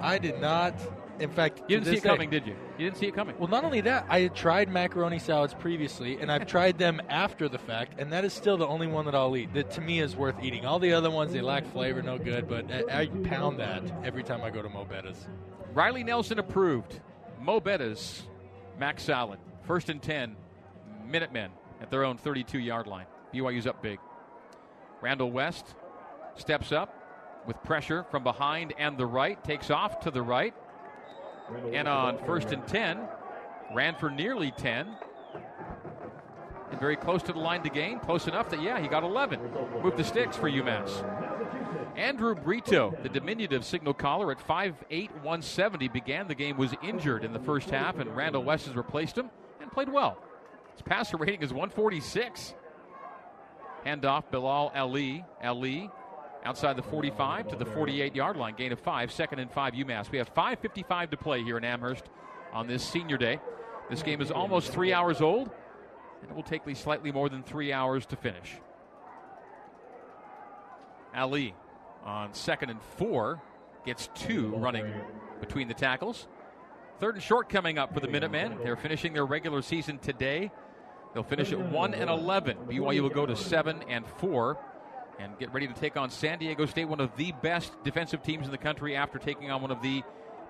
I 0.00 0.18
did 0.18 0.40
not. 0.40 0.74
In 1.18 1.30
fact, 1.30 1.60
you 1.60 1.78
didn't 1.78 1.86
see 1.86 1.96
it 1.96 2.02
day, 2.02 2.08
coming, 2.10 2.28
did 2.28 2.46
you? 2.46 2.54
You 2.76 2.84
didn't 2.84 2.98
see 2.98 3.06
it 3.06 3.14
coming. 3.14 3.34
Well, 3.38 3.48
not 3.48 3.64
only 3.64 3.80
that, 3.80 4.04
I 4.10 4.20
had 4.20 4.34
tried 4.34 4.68
macaroni 4.68 5.18
salads 5.18 5.54
previously, 5.54 6.18
and 6.20 6.30
I've 6.30 6.46
tried 6.46 6.76
them 6.76 7.00
after 7.08 7.48
the 7.48 7.58
fact, 7.58 7.98
and 7.98 8.12
that 8.12 8.22
is 8.26 8.34
still 8.34 8.58
the 8.58 8.66
only 8.66 8.86
one 8.86 9.06
that 9.06 9.14
I'll 9.14 9.34
eat. 9.34 9.54
That 9.54 9.70
to 9.72 9.80
me 9.80 10.00
is 10.00 10.14
worth 10.14 10.36
eating. 10.42 10.66
All 10.66 10.78
the 10.78 10.92
other 10.92 11.10
ones, 11.10 11.32
they 11.32 11.40
lack 11.40 11.64
flavor, 11.72 12.02
no 12.02 12.18
good. 12.18 12.46
But 12.46 12.70
I, 12.70 13.02
I 13.02 13.06
pound 13.06 13.58
that 13.60 13.82
every 14.04 14.22
time 14.22 14.42
I 14.42 14.50
go 14.50 14.60
to 14.60 14.68
Mo' 14.68 14.84
Bettahs. 14.84 15.26
Riley 15.72 16.04
Nelson 16.04 16.38
approved. 16.38 17.00
Mo' 17.40 17.60
Bettahs 17.60 18.22
mac 18.78 19.00
salad. 19.00 19.38
First 19.62 19.88
and 19.88 20.02
ten, 20.02 20.36
Minutemen 21.06 21.50
at 21.80 21.90
their 21.90 22.04
own 22.04 22.18
32-yard 22.18 22.86
line. 22.86 23.06
BYU's 23.32 23.66
up 23.66 23.82
big. 23.82 23.98
Randall 25.00 25.30
West 25.30 25.74
steps 26.36 26.72
up 26.72 26.95
with 27.46 27.62
pressure 27.62 28.04
from 28.10 28.24
behind 28.24 28.74
and 28.78 28.96
the 28.98 29.06
right, 29.06 29.42
takes 29.44 29.70
off 29.70 30.00
to 30.00 30.10
the 30.10 30.22
right. 30.22 30.54
And 31.72 31.86
on 31.86 32.18
first 32.26 32.50
and 32.52 32.66
10, 32.66 33.00
ran 33.74 33.94
for 33.96 34.10
nearly 34.10 34.50
10. 34.50 34.88
And 36.70 36.80
very 36.80 36.96
close 36.96 37.22
to 37.24 37.32
the 37.32 37.38
line 37.38 37.62
to 37.62 37.70
gain. 37.70 38.00
Close 38.00 38.26
enough 38.26 38.50
that, 38.50 38.60
yeah, 38.60 38.80
he 38.80 38.88
got 38.88 39.04
11. 39.04 39.40
Move 39.82 39.96
the 39.96 40.04
sticks 40.04 40.36
for 40.36 40.50
UMass. 40.50 41.04
Andrew 41.96 42.34
Brito, 42.34 42.94
the 43.02 43.08
diminutive 43.08 43.64
signal 43.64 43.94
caller 43.94 44.30
at 44.30 44.38
5'8, 44.38 45.10
170, 45.12 45.88
began 45.88 46.28
the 46.28 46.34
game, 46.34 46.58
was 46.58 46.74
injured 46.82 47.24
in 47.24 47.32
the 47.32 47.38
first 47.38 47.70
half, 47.70 47.98
and 47.98 48.14
Randall 48.14 48.42
West 48.44 48.66
has 48.66 48.76
replaced 48.76 49.16
him 49.16 49.30
and 49.62 49.72
played 49.72 49.88
well. 49.88 50.18
His 50.72 50.82
passer 50.82 51.16
rating 51.16 51.42
is 51.42 51.52
146. 51.52 52.54
Handoff 53.86 54.24
Bilal 54.30 54.72
Ali. 54.74 55.24
Ali 55.42 55.90
outside 56.46 56.76
the 56.76 56.82
45 56.82 57.48
to 57.48 57.56
the 57.56 57.64
48 57.64 58.14
yard 58.14 58.36
line. 58.36 58.54
Gain 58.56 58.72
of 58.72 58.80
five, 58.80 59.10
second 59.12 59.40
and 59.40 59.50
five 59.50 59.74
UMass. 59.74 60.10
We 60.10 60.18
have 60.18 60.32
5.55 60.32 61.10
to 61.10 61.16
play 61.16 61.42
here 61.42 61.58
in 61.58 61.64
Amherst 61.64 62.04
on 62.52 62.66
this 62.66 62.82
senior 62.82 63.18
day. 63.18 63.40
This 63.90 64.02
game 64.02 64.20
is 64.20 64.30
almost 64.30 64.72
three 64.72 64.92
hours 64.92 65.20
old, 65.20 65.50
and 66.22 66.30
it 66.30 66.34
will 66.34 66.42
take 66.42 66.66
me 66.66 66.74
slightly 66.74 67.12
more 67.12 67.28
than 67.28 67.42
three 67.42 67.72
hours 67.72 68.06
to 68.06 68.16
finish. 68.16 68.54
Ali 71.14 71.54
on 72.04 72.32
second 72.32 72.70
and 72.70 72.80
four 72.96 73.42
gets 73.84 74.08
two 74.14 74.54
running 74.56 74.86
between 75.40 75.66
the 75.68 75.74
tackles. 75.74 76.28
Third 77.00 77.14
and 77.14 77.22
short 77.22 77.48
coming 77.48 77.78
up 77.78 77.92
for 77.92 78.00
the 78.00 78.08
Minutemen. 78.08 78.58
They're 78.62 78.76
finishing 78.76 79.12
their 79.12 79.26
regular 79.26 79.62
season 79.62 79.98
today. 79.98 80.50
They'll 81.12 81.22
finish 81.22 81.52
at 81.52 81.58
1 81.58 81.94
and 81.94 82.10
11. 82.10 82.58
BYU 82.68 83.00
will 83.00 83.08
go 83.08 83.26
to 83.26 83.36
7 83.36 83.82
and 83.88 84.06
4 84.06 84.58
and 85.18 85.38
get 85.38 85.52
ready 85.52 85.66
to 85.66 85.74
take 85.74 85.96
on 85.96 86.10
San 86.10 86.38
Diego 86.38 86.66
State, 86.66 86.86
one 86.86 87.00
of 87.00 87.16
the 87.16 87.32
best 87.42 87.72
defensive 87.84 88.22
teams 88.22 88.46
in 88.46 88.52
the 88.52 88.58
country, 88.58 88.96
after 88.96 89.18
taking 89.18 89.50
on 89.50 89.62
one 89.62 89.70
of 89.70 89.82
the 89.82 90.02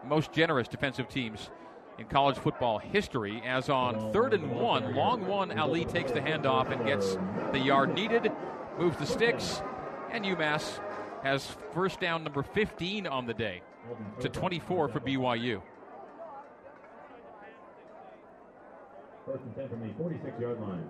most 0.05 0.33
generous 0.33 0.69
defensive 0.69 1.09
teams 1.09 1.51
in 1.99 2.07
college 2.07 2.37
football 2.37 2.79
history. 2.79 3.43
As 3.45 3.69
on 3.69 4.13
third 4.13 4.35
and 4.35 4.51
one, 4.51 4.95
long 4.95 5.27
one, 5.27 5.57
Ali 5.59 5.85
takes 5.85 6.13
the 6.13 6.21
handoff 6.21 6.71
and 6.71 6.85
gets 6.87 7.17
the 7.53 7.59
yard 7.59 7.95
needed, 7.95 8.31
moves 8.79 8.97
the 8.99 9.07
sticks, 9.07 9.63
and 10.11 10.25
UMass 10.25 10.81
has 11.23 11.57
first 11.73 12.01
down 12.01 12.25
number 12.25 12.43
15 12.43 13.07
on 13.07 13.27
the 13.27 13.35
day 13.35 13.63
to 14.21 14.29
24 14.29 14.89
for 14.89 15.01
BYU. 15.01 15.63
First 19.25 19.43
and 19.43 19.57
10 19.57 19.69
from 19.69 19.81
the 19.81 19.95
46 19.95 20.41
yard 20.41 20.61
line. 20.61 20.85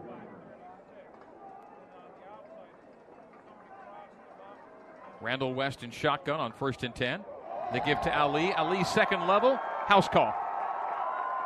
Randall 5.21 5.55
West 5.55 5.83
in 5.83 5.91
shotgun 5.91 6.41
on 6.41 6.53
first 6.53 6.83
and 6.85 6.95
10. 6.95 7.25
They 7.73 7.81
give 7.81 8.01
to 8.03 8.17
Ali. 8.17 8.53
Ali, 8.53 8.85
second 8.85 9.27
level, 9.27 9.59
house 9.87 10.09
call. 10.09 10.35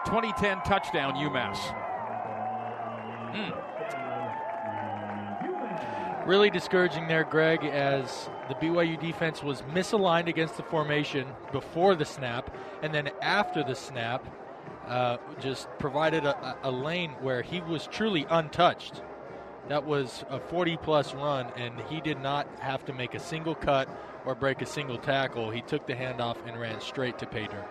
2010 0.06 0.60
touchdown, 0.62 1.14
UMass. 1.14 1.58
Mm. 3.32 3.70
Really 6.26 6.50
discouraging 6.50 7.08
there, 7.08 7.24
Greg, 7.24 7.64
as 7.64 8.28
the 8.48 8.54
BYU 8.54 9.00
defense 9.00 9.42
was 9.42 9.62
misaligned 9.62 10.28
against 10.28 10.56
the 10.56 10.62
formation 10.62 11.26
before 11.50 11.94
the 11.94 12.04
snap, 12.04 12.54
and 12.82 12.94
then 12.94 13.10
after 13.22 13.62
the 13.64 13.74
snap, 13.74 14.26
uh, 14.86 15.16
just 15.40 15.68
provided 15.78 16.24
a, 16.24 16.56
a 16.62 16.70
lane 16.70 17.12
where 17.20 17.42
he 17.42 17.60
was 17.60 17.86
truly 17.86 18.26
untouched. 18.28 19.02
That 19.70 19.86
was 19.86 20.24
a 20.28 20.40
40 20.40 20.78
plus 20.78 21.14
run, 21.14 21.46
and 21.54 21.72
he 21.88 22.00
did 22.00 22.20
not 22.20 22.48
have 22.58 22.84
to 22.86 22.92
make 22.92 23.14
a 23.14 23.20
single 23.20 23.54
cut 23.54 23.88
or 24.26 24.34
break 24.34 24.60
a 24.62 24.66
single 24.66 24.98
tackle. 24.98 25.48
He 25.52 25.62
took 25.62 25.86
the 25.86 25.94
handoff 25.94 26.38
and 26.44 26.60
ran 26.60 26.80
straight 26.80 27.20
to 27.20 27.26
dirt. 27.26 27.68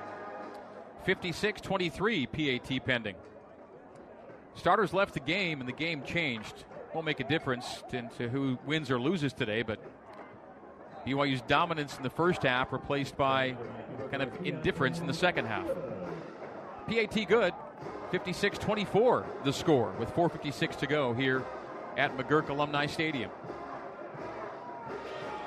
56 1.04 1.60
23 1.60 2.26
PAT 2.28 2.86
pending. 2.86 3.16
Starters 4.56 4.94
left 4.94 5.14
the 5.14 5.20
game, 5.20 5.60
and 5.60 5.68
the 5.68 5.74
game 5.74 6.02
changed. 6.04 6.64
Won't 6.94 7.06
make 7.06 7.20
a 7.20 7.26
difference 7.26 7.84
to 7.90 8.30
who 8.30 8.58
wins 8.66 8.90
or 8.90 8.98
loses 8.98 9.34
today, 9.34 9.62
but 9.62 9.84
BYU's 11.06 11.42
dominance 11.42 11.98
in 11.98 12.04
the 12.04 12.10
first 12.10 12.44
half 12.44 12.72
replaced 12.72 13.18
by 13.18 13.58
kind 14.10 14.24
of 14.24 14.30
indifference 14.46 15.00
in 15.00 15.08
the 15.08 15.14
second 15.14 15.48
half. 15.48 15.68
PAT 16.88 17.28
good. 17.28 17.54
56 18.12 18.58
24 18.58 19.26
the 19.44 19.54
score 19.54 19.94
with 20.00 20.10
4.56 20.16 20.80
to 20.80 20.88
go 20.88 21.14
here 21.14 21.46
at 22.00 22.18
McGuirk 22.18 22.48
Alumni 22.48 22.86
Stadium. 22.86 23.30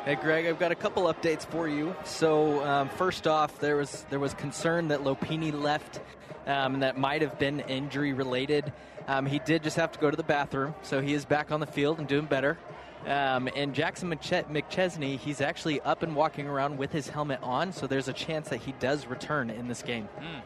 Hey 0.04 0.16
Greg, 0.16 0.46
I've 0.46 0.58
got 0.58 0.70
a 0.70 0.74
couple 0.74 1.04
updates 1.04 1.46
for 1.46 1.66
you. 1.66 1.96
So 2.04 2.62
um, 2.62 2.90
first 2.90 3.26
off, 3.26 3.58
there 3.58 3.76
was 3.76 4.04
there 4.10 4.20
was 4.20 4.34
concern 4.34 4.88
that 4.88 5.00
Lopini 5.00 5.50
left, 5.50 6.00
um, 6.46 6.74
and 6.74 6.82
that 6.82 6.98
might 6.98 7.22
have 7.22 7.38
been 7.38 7.60
injury 7.60 8.12
related. 8.12 8.70
Um, 9.08 9.24
he 9.24 9.38
did 9.38 9.62
just 9.62 9.76
have 9.76 9.92
to 9.92 9.98
go 9.98 10.10
to 10.10 10.16
the 10.16 10.22
bathroom, 10.22 10.74
so 10.82 11.00
he 11.00 11.14
is 11.14 11.24
back 11.24 11.50
on 11.50 11.60
the 11.60 11.66
field 11.66 11.98
and 11.98 12.06
doing 12.06 12.26
better. 12.26 12.58
Um, 13.06 13.48
and 13.56 13.74
Jackson 13.74 14.10
McChesney, 14.10 15.18
he's 15.18 15.40
actually 15.40 15.80
up 15.80 16.02
and 16.02 16.14
walking 16.14 16.46
around 16.46 16.76
with 16.76 16.92
his 16.92 17.08
helmet 17.08 17.40
on, 17.42 17.72
so 17.72 17.86
there's 17.86 18.08
a 18.08 18.12
chance 18.12 18.50
that 18.50 18.60
he 18.60 18.72
does 18.72 19.06
return 19.06 19.48
in 19.48 19.68
this 19.68 19.82
game. 19.82 20.08
Mm. 20.20 20.42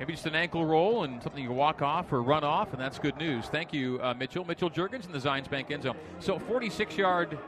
Maybe 0.00 0.14
just 0.14 0.24
an 0.24 0.34
ankle 0.34 0.64
roll 0.64 1.04
and 1.04 1.22
something 1.22 1.44
you 1.44 1.52
walk 1.52 1.82
off 1.82 2.10
or 2.10 2.22
run 2.22 2.42
off, 2.42 2.72
and 2.72 2.80
that's 2.80 2.98
good 2.98 3.18
news. 3.18 3.48
Thank 3.48 3.74
you, 3.74 4.00
uh, 4.02 4.14
Mitchell. 4.14 4.46
Mitchell 4.46 4.70
Jurgens 4.70 5.04
in 5.04 5.12
the 5.12 5.18
Zions 5.18 5.50
Bank 5.50 5.70
end 5.70 5.82
zone. 5.82 5.94
So 6.20 6.38
46 6.38 6.96
yard 6.96 7.38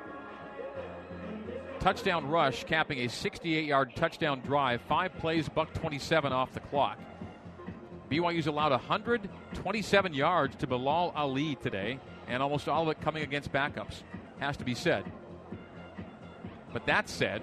touchdown 1.80 2.28
rush, 2.28 2.64
capping 2.64 2.98
a 2.98 3.08
68 3.08 3.64
yard 3.64 3.96
touchdown 3.96 4.42
drive. 4.42 4.82
Five 4.82 5.14
plays, 5.14 5.48
buck 5.48 5.72
27 5.72 6.30
off 6.30 6.52
the 6.52 6.60
clock. 6.60 6.98
BYU's 8.10 8.46
allowed 8.46 8.72
127 8.72 10.12
yards 10.12 10.54
to 10.56 10.66
Bilal 10.66 11.14
Ali 11.16 11.54
today, 11.54 11.98
and 12.28 12.42
almost 12.42 12.68
all 12.68 12.82
of 12.82 12.88
it 12.90 13.00
coming 13.00 13.22
against 13.22 13.50
backups. 13.50 14.02
Has 14.40 14.58
to 14.58 14.64
be 14.64 14.74
said. 14.74 15.10
But 16.74 16.84
that 16.84 17.08
said, 17.08 17.40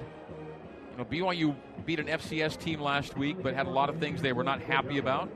you 0.92 0.98
know, 1.00 1.06
BYU 1.06 1.56
beat 1.90 2.00
an 2.00 2.06
FCS 2.06 2.56
team 2.60 2.80
last 2.80 3.18
week, 3.18 3.42
but 3.42 3.56
had 3.56 3.66
a 3.66 3.72
lot 3.72 3.90
of 3.90 3.98
things 3.98 4.22
they 4.22 4.32
were 4.32 4.44
not 4.44 4.62
happy 4.62 5.00
about. 5.00 5.28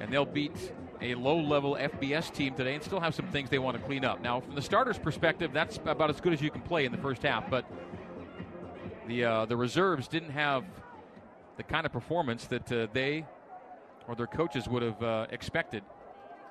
And 0.00 0.12
they'll 0.12 0.26
beat 0.26 0.54
a 1.00 1.14
low 1.14 1.40
level 1.40 1.78
FBS 1.80 2.30
team 2.30 2.52
today 2.52 2.74
and 2.74 2.84
still 2.84 3.00
have 3.00 3.14
some 3.14 3.26
things 3.28 3.48
they 3.48 3.58
want 3.58 3.78
to 3.78 3.82
clean 3.84 4.04
up. 4.04 4.20
Now, 4.20 4.40
from 4.40 4.54
the 4.54 4.60
starter's 4.60 4.98
perspective, 4.98 5.54
that's 5.54 5.78
about 5.78 6.10
as 6.10 6.20
good 6.20 6.34
as 6.34 6.42
you 6.42 6.50
can 6.50 6.60
play 6.60 6.84
in 6.84 6.92
the 6.92 6.98
first 6.98 7.22
half, 7.22 7.48
but 7.48 7.64
the, 9.08 9.24
uh, 9.24 9.46
the 9.46 9.56
reserves 9.56 10.06
didn't 10.06 10.28
have 10.28 10.64
the 11.56 11.62
kind 11.62 11.86
of 11.86 11.92
performance 11.92 12.48
that 12.48 12.70
uh, 12.70 12.86
they 12.92 13.24
or 14.06 14.14
their 14.14 14.26
coaches 14.26 14.68
would 14.68 14.82
have 14.82 15.02
uh, 15.02 15.26
expected 15.30 15.82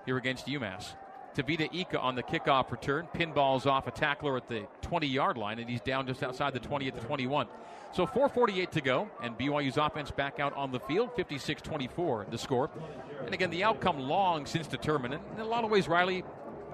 here 0.07 0.17
against 0.17 0.47
UMass. 0.47 0.95
Tavita 1.35 1.73
Ika 1.73 1.99
on 1.99 2.15
the 2.15 2.23
kickoff 2.23 2.71
return. 2.71 3.07
Pinballs 3.13 3.65
off 3.65 3.87
a 3.87 3.91
tackler 3.91 4.37
at 4.37 4.47
the 4.47 4.67
20 4.81 5.07
yard 5.07 5.37
line, 5.37 5.59
and 5.59 5.69
he's 5.69 5.81
down 5.81 6.07
just 6.07 6.23
outside 6.23 6.53
the 6.53 6.59
20 6.59 6.87
at 6.87 6.95
the 6.95 7.01
21. 7.01 7.47
So 7.93 8.07
4.48 8.07 8.71
to 8.71 8.81
go, 8.81 9.09
and 9.21 9.37
BYU's 9.37 9.77
offense 9.77 10.09
back 10.09 10.39
out 10.39 10.55
on 10.55 10.71
the 10.71 10.79
field, 10.79 11.11
56 11.15 11.61
24 11.61 12.27
the 12.31 12.37
score. 12.37 12.69
And 13.25 13.33
again, 13.33 13.51
the 13.51 13.63
outcome 13.63 13.99
long 13.99 14.45
since 14.45 14.67
determined. 14.67 15.13
And 15.13 15.23
in 15.35 15.39
a 15.41 15.45
lot 15.45 15.63
of 15.63 15.69
ways, 15.69 15.87
Riley, 15.87 16.23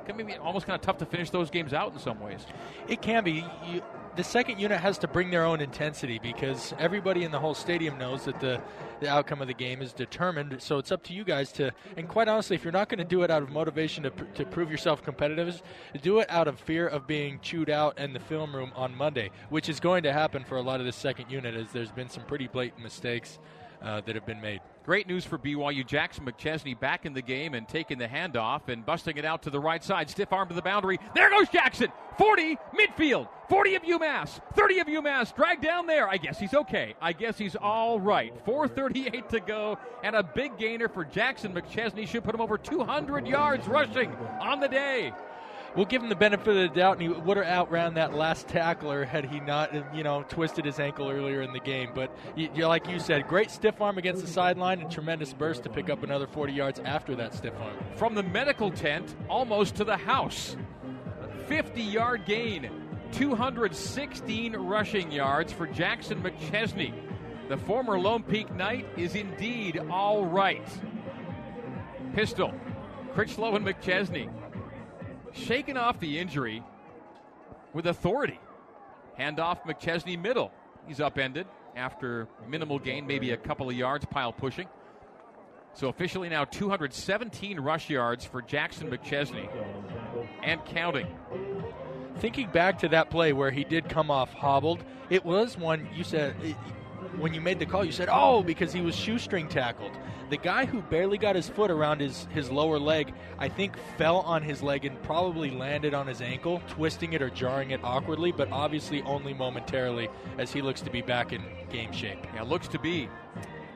can 0.06 0.26
be 0.26 0.34
almost 0.36 0.66
kind 0.66 0.76
of 0.76 0.82
tough 0.82 0.98
to 0.98 1.06
finish 1.06 1.30
those 1.30 1.50
games 1.50 1.74
out 1.74 1.94
in 1.94 2.00
some 2.00 2.20
ways. 2.20 2.46
It 2.88 3.02
can 3.02 3.24
be. 3.24 3.46
You, 3.68 3.82
the 4.20 4.24
second 4.26 4.60
unit 4.60 4.82
has 4.82 4.98
to 4.98 5.08
bring 5.08 5.32
their 5.32 5.46
own 5.46 5.62
intensity 5.62 6.20
because 6.22 6.74
everybody 6.78 7.24
in 7.24 7.32
the 7.32 7.40
whole 7.40 7.54
stadium 7.54 7.98
knows 7.98 8.26
that 8.26 8.38
the, 8.42 8.62
the 9.00 9.08
outcome 9.08 9.42
of 9.42 9.48
the 9.48 9.54
game 9.54 9.82
is 9.82 9.94
determined. 9.94 10.62
So 10.62 10.78
it's 10.78 10.92
up 10.92 11.04
to 11.04 11.14
you 11.14 11.24
guys 11.24 11.54
to, 11.54 11.72
and 11.96 12.06
quite 12.06 12.28
honestly, 12.28 12.58
if 12.58 12.66
you're 12.66 12.74
not 12.74 12.90
going 12.90 12.98
to 12.98 13.06
do 13.06 13.24
it 13.24 13.32
out 13.32 13.42
of 13.42 13.50
motivation 13.50 14.04
to, 14.04 14.10
to 14.10 14.46
prove 14.46 14.70
yourself 14.70 15.02
competitive, 15.02 15.64
do 16.02 16.20
it 16.20 16.30
out 16.30 16.50
of 16.50 16.60
fear 16.60 16.86
of 16.86 17.08
being 17.08 17.40
chewed 17.40 17.70
out 17.70 17.98
in 17.98 18.12
the 18.12 18.20
film 18.20 18.54
room 18.54 18.74
on 18.76 18.94
Monday, 18.94 19.32
which 19.48 19.70
is 19.70 19.80
going 19.80 20.04
to 20.04 20.12
happen 20.12 20.44
for 20.44 20.58
a 20.58 20.62
lot 20.62 20.82
of 20.82 20.86
the 20.86 20.92
second 20.92 21.32
unit 21.32 21.56
as 21.56 21.72
there's 21.72 21.92
been 21.92 22.10
some 22.10 22.24
pretty 22.24 22.48
blatant 22.48 22.84
mistakes 22.84 23.40
uh, 23.82 24.02
that 24.02 24.16
have 24.16 24.26
been 24.26 24.42
made. 24.42 24.60
Great 24.90 25.06
news 25.06 25.24
for 25.24 25.38
BYU. 25.38 25.86
Jackson 25.86 26.26
McChesney 26.26 26.74
back 26.80 27.06
in 27.06 27.14
the 27.14 27.22
game 27.22 27.54
and 27.54 27.68
taking 27.68 28.00
the 28.00 28.08
handoff 28.08 28.70
and 28.70 28.84
busting 28.84 29.18
it 29.18 29.24
out 29.24 29.44
to 29.44 29.52
the 29.52 29.60
right 29.60 29.84
side. 29.84 30.10
Stiff 30.10 30.34
arm 30.34 30.48
to 30.48 30.56
the 30.56 30.64
boundary. 30.64 30.98
There 31.14 31.30
goes 31.30 31.48
Jackson. 31.48 31.90
40 32.18 32.58
midfield. 32.76 33.28
40 33.50 33.76
of 33.76 33.84
UMass. 33.84 34.42
30 34.56 34.80
of 34.80 34.88
UMass. 34.88 35.36
Drag 35.36 35.62
down 35.62 35.86
there. 35.86 36.10
I 36.10 36.18
guess 36.18 36.40
he's 36.40 36.56
okay. 36.56 36.96
I 37.00 37.14
guess 37.14 37.38
he's 37.38 37.56
all 37.56 38.00
right. 38.00 38.34
438 38.46 39.30
to 39.30 39.40
go 39.40 39.78
and 40.04 40.16
a 40.16 40.24
big 40.24 40.58
gainer 40.58 40.90
for 40.90 41.06
Jackson 41.06 41.54
McChesney. 41.54 42.08
Should 42.08 42.24
put 42.24 42.34
him 42.34 42.42
over 42.42 42.58
200 42.58 43.28
yards 43.28 43.68
rushing 43.68 44.12
on 44.42 44.60
the 44.60 44.68
day 44.68 45.14
we'll 45.76 45.86
give 45.86 46.02
him 46.02 46.10
the 46.10 46.16
benefit 46.16 46.48
of 46.48 46.56
the 46.56 46.68
doubt, 46.70 47.00
and 47.00 47.02
he 47.02 47.08
would 47.08 47.38
have 47.38 47.46
outran 47.46 47.96
that 47.96 48.14
last 48.14 48.48
tackler 48.48 49.06
had 49.06 49.26
he 49.26 49.40
not, 49.40 49.74
you 49.96 50.04
know, 50.04 50.24
twisted 50.24 50.66
his 50.66 50.80
ankle 50.80 51.10
earlier 51.10 51.42
in 51.42 51.54
the 51.54 51.60
game. 51.60 51.92
But 51.94 52.16
you, 52.36 52.50
like 52.68 52.88
you 52.88 53.00
said, 53.00 53.28
great 53.28 53.52
stiff 53.52 53.82
arm 53.82 53.98
against 53.98 54.22
the 54.22 54.28
sideline 54.32 54.82
and 54.82 54.92
tremendous 54.92 55.34
burst 55.34 55.64
to 55.64 55.70
pick 55.70 55.90
up 55.90 56.04
another 56.04 56.28
40 56.28 56.54
yards 56.54 56.80
after 56.80 57.16
that 57.16 57.34
stiff 57.34 57.54
arm. 57.60 57.76
From 57.96 58.16
the 58.16 58.24
medical 58.24 58.72
tent 58.72 59.16
almost 59.30 59.76
to 59.76 59.84
the 59.84 59.98
house, 59.98 60.56
50 61.48 61.82
yard 61.82 62.26
gain, 62.26 62.70
216 63.12 64.56
rushing 64.56 65.12
yards 65.12 65.52
for 65.52 65.68
Jackson 65.68 66.22
McChesney. 66.22 66.94
The 67.48 67.58
former 67.58 68.00
Lone 68.00 68.22
Peak 68.22 68.54
Knight 68.54 68.88
is 68.96 69.16
indeed 69.16 69.80
all 69.90 70.26
right. 70.26 70.68
Pistol, 72.14 72.54
Critchlow 73.14 73.56
and 73.56 73.66
McChesney 73.66 74.30
shaking 75.34 75.78
off 75.78 76.00
the 76.00 76.20
injury 76.20 76.64
with 77.74 77.88
authority. 77.88 78.40
Handoff 79.20 79.64
McChesney 79.64 80.20
middle. 80.20 80.52
He's 80.88 81.02
upended 81.02 81.46
after 81.76 82.28
minimal 82.48 82.80
gain, 82.80 83.06
maybe 83.06 83.32
a 83.32 83.38
couple 83.38 83.70
of 83.70 83.76
yards, 83.76 84.06
pile 84.06 84.34
pushing. 84.34 84.68
So 85.74 85.88
officially 85.88 86.30
now 86.30 86.46
217 86.46 87.60
rush 87.60 87.90
yards 87.90 88.26
for 88.26 88.42
Jackson 88.42 88.90
McChesney 88.90 89.48
and 90.44 90.64
counting. 90.66 91.08
Thinking 92.18 92.50
back 92.50 92.80
to 92.80 92.90
that 92.90 93.10
play 93.10 93.34
where 93.34 93.52
he 93.52 93.64
did 93.64 93.88
come 93.88 94.12
off 94.12 94.34
hobbled, 94.34 94.84
it 95.10 95.24
was 95.24 95.58
one 95.58 95.88
you 95.94 96.04
said 96.04 96.36
when 97.20 97.34
you 97.34 97.42
made 97.42 97.60
the 97.60 97.66
call, 97.66 97.84
you 97.84 97.92
said, 97.92 98.10
"Oh, 98.12 98.42
because 98.42 98.72
he 98.74 98.82
was 98.82 98.96
shoestring 98.96 99.48
tackled." 99.48 99.92
The 100.30 100.38
guy 100.38 100.66
who 100.66 100.82
barely 100.82 101.18
got 101.18 101.36
his 101.36 101.50
foot 101.50 101.72
around 101.72 102.02
his 102.02 102.28
his 102.32 102.50
lower 102.50 102.80
leg, 102.80 103.14
I 103.38 103.50
think, 103.50 103.78
fell 103.98 104.18
on 104.18 104.42
his 104.42 104.64
leg 104.64 104.86
and 104.86 105.02
probably 105.04 105.52
landed 105.52 105.94
on 105.94 106.08
his 106.08 106.22
ankle, 106.22 106.62
twisting 106.70 107.14
it 107.14 107.22
or 107.22 107.30
jarring 107.30 107.72
it 107.72 107.82
awkwardly, 107.84 108.32
but 108.32 108.52
obviously 108.52 109.02
only 109.04 109.34
momentarily, 109.34 110.10
as 110.38 110.52
he 110.52 110.62
looks 110.62 110.82
to 110.82 110.90
be 110.90 111.02
back 111.02 111.34
in 111.34 111.44
game 111.70 111.92
shape. 111.92 112.26
Yeah, 112.34 112.44
looks 112.44 112.68
to 112.70 112.80
be. 112.80 113.10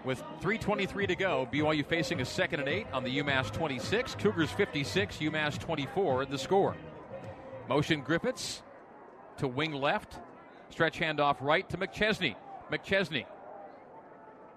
With 0.03 0.21
3.23 0.41 1.07
to 1.07 1.15
go, 1.15 1.47
BYU 1.51 1.85
facing 1.85 2.19
a 2.19 2.25
second 2.25 2.59
and 2.59 2.67
eight 2.67 2.87
on 2.91 3.05
the 3.05 3.19
UMass 3.19 3.51
26. 3.53 4.15
Cougars 4.15 4.51
56, 4.51 5.17
UMass 5.17 5.57
24, 5.57 6.25
the 6.25 6.37
score. 6.37 6.75
Motion 7.69 8.01
Griffiths 8.01 8.63
to 9.37 9.47
wing 9.47 9.71
left. 9.71 10.19
Stretch 10.69 10.99
handoff 10.99 11.37
right 11.39 11.69
to 11.69 11.77
McChesney. 11.77 12.35
McChesney 12.69 13.25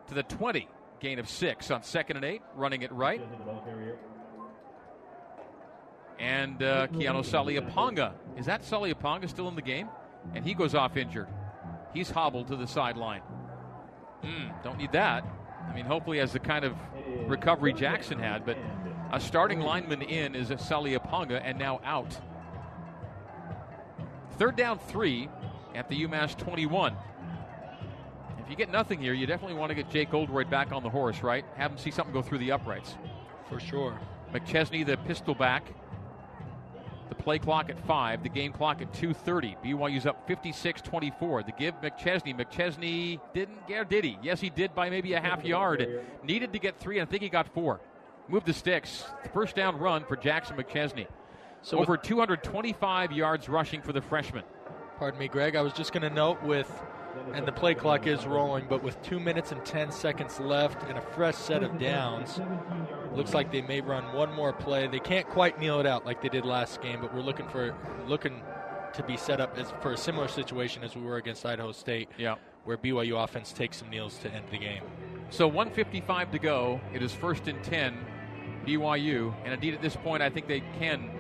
to 0.09 0.14
the 0.14 0.23
20. 0.23 0.69
Gain 0.99 1.19
of 1.19 1.29
six 1.29 1.71
on 1.71 1.83
second 1.83 2.16
and 2.16 2.25
eight, 2.25 2.42
running 2.55 2.83
it 2.83 2.90
right. 2.90 3.21
And 6.19 6.62
uh, 6.62 6.87
Keanu 6.88 7.23
Saliaponga. 7.23 8.12
Is 8.38 8.47
that 8.47 8.62
Saliaponga 8.62 9.29
still 9.29 9.49
in 9.49 9.57
the 9.57 9.62
game? 9.62 9.88
And 10.35 10.45
he 10.45 10.55
goes 10.55 10.75
off 10.75 10.97
injured. 10.97 11.29
He's 11.92 12.11
hobbled 12.11 12.49
to 12.49 12.57
the 12.57 12.66
sideline. 12.66 13.21
Mm, 14.25 14.62
don't 14.62 14.79
need 14.79 14.92
that. 14.92 15.25
I 15.69 15.75
mean, 15.75 15.85
hopefully, 15.85 16.19
has 16.19 16.33
the 16.33 16.38
kind 16.38 16.64
of 16.64 16.75
recovery 17.27 17.73
Jackson 17.75 18.19
had, 18.19 18.47
but 18.47 18.57
a 19.12 19.21
starting 19.21 19.61
lineman 19.61 20.03
in 20.03 20.35
is 20.35 20.49
Saliaponga 20.49 21.40
and 21.45 21.59
now 21.59 21.81
out. 21.85 22.19
Third 24.38 24.57
down 24.57 24.79
three 24.79 25.29
at 25.75 25.88
the 25.88 26.07
UMass 26.07 26.37
21. 26.37 26.95
If 28.47 28.51
you 28.51 28.57
get 28.57 28.71
nothing 28.71 29.01
here, 29.01 29.13
you 29.13 29.27
definitely 29.27 29.57
want 29.57 29.71
to 29.71 29.75
get 29.75 29.91
Jake 29.91 30.15
Oldroyd 30.15 30.49
back 30.49 30.71
on 30.71 30.85
the 30.85 30.89
horse, 30.89 31.21
right? 31.21 31.45
Have 31.57 31.73
him 31.73 31.79
see 31.79 31.91
something 31.91 32.15
go 32.15 32.23
through 32.23 32.39
the 32.39 32.53
uprights. 32.53 32.95
For 33.49 33.59
sure. 33.59 33.99
McChesney, 34.33 34.87
the 34.87 34.97
pistol 34.99 35.35
back. 35.35 35.65
The 37.09 37.17
play 37.17 37.41
clock 37.41 37.71
at 37.71 37.81
five, 37.89 38.23
the 38.23 38.29
game 38.29 38.53
clock 38.53 38.81
at 38.81 38.93
2:30. 38.93 39.57
BYU's 39.65 40.07
up 40.07 40.29
56-24. 40.29 41.47
The 41.47 41.53
give 41.59 41.75
McChesney. 41.81 42.39
McChesney 42.41 43.21
didn't 43.35 43.67
get, 43.67 43.91
did 43.91 44.05
he? 44.05 44.17
Yes, 44.23 44.41
he 44.41 44.49
did 44.49 44.77
by 44.77 44.91
maybe 44.91 45.15
a 45.15 45.21
half 45.21 45.45
yard. 45.55 46.05
Needed 46.23 46.53
to 46.53 46.61
get 46.61 46.79
three, 46.79 47.01
and 47.01 47.09
I 47.09 47.11
think 47.11 47.25
he 47.25 47.29
got 47.29 47.53
four. 47.53 47.81
Moved 48.29 48.47
the 48.47 48.53
sticks. 48.53 49.05
First 49.35 49.57
down 49.57 49.77
run 49.77 50.05
for 50.05 50.15
Jackson 50.15 50.57
McChesney. 50.57 51.09
So 51.63 51.81
over 51.81 51.97
225 51.97 53.11
yards 53.11 53.49
rushing 53.49 53.83
for 53.83 53.93
the 53.93 54.03
freshman. 54.03 54.45
Pardon 54.99 55.19
me, 55.19 55.27
Greg. 55.27 55.57
I 55.57 55.63
was 55.63 55.73
just 55.73 55.93
going 55.93 56.03
to 56.03 56.11
note 56.15 56.41
with, 56.45 56.71
and 57.35 57.46
the 57.46 57.52
play 57.52 57.74
clock 57.74 58.07
is 58.07 58.26
rolling, 58.26 58.66
but 58.68 58.83
with 58.83 59.00
two 59.02 59.20
minutes 59.20 59.52
and 59.52 59.64
10 59.64 59.90
seconds 59.92 60.40
left 60.40 60.83
and 60.88 60.98
a 60.98 61.00
fresh 61.00 61.37
set 61.37 61.62
of 61.62 61.79
downs, 61.79 62.40
looks 63.14 63.35
like 63.35 63.52
they 63.52 63.62
may 63.62 63.81
run 63.81 64.12
one 64.14 64.33
more 64.33 64.52
play. 64.52 64.87
They 64.87 64.98
can't 64.98 65.29
quite 65.29 65.59
kneel 65.59 65.81
it 65.81 65.87
out 65.87 66.07
like 66.07 66.22
they 66.22 66.29
did 66.29 66.44
last 66.44 66.81
game, 66.83 67.00
but 67.00 67.14
we're 67.14 67.22
looking 67.22 67.48
for 67.48 67.74
looking 68.07 68.42
to 68.94 69.02
be 69.02 69.16
set 69.16 69.40
up 69.40 69.57
as, 69.59 69.72
for 69.83 69.92
a 69.92 69.96
similar 69.96 70.29
situation 70.29 70.83
as 70.83 70.96
we 70.96 71.02
were 71.02 71.16
against 71.16 71.44
Idaho 71.44 71.72
State, 71.72 72.09
yeah. 72.16 72.37
where 72.64 72.79
BYU 72.79 73.22
offense 73.22 73.52
takes 73.52 73.76
some 73.76 73.90
kneels 73.90 74.18
to 74.18 74.31
end 74.31 74.46
the 74.50 74.59
game. 74.59 74.83
So 75.31 75.46
155 75.46 76.31
to 76.33 76.38
go. 76.38 76.81
It 76.94 77.02
is 77.02 77.12
first 77.12 77.48
and 77.48 77.62
10, 77.62 77.98
BYU, 78.66 79.35
and 79.44 79.52
indeed 79.52 79.74
at 79.74 79.83
this 79.83 79.96
point, 79.96 80.22
I 80.22 80.31
think 80.31 80.46
they 80.46 80.61
can 80.79 81.11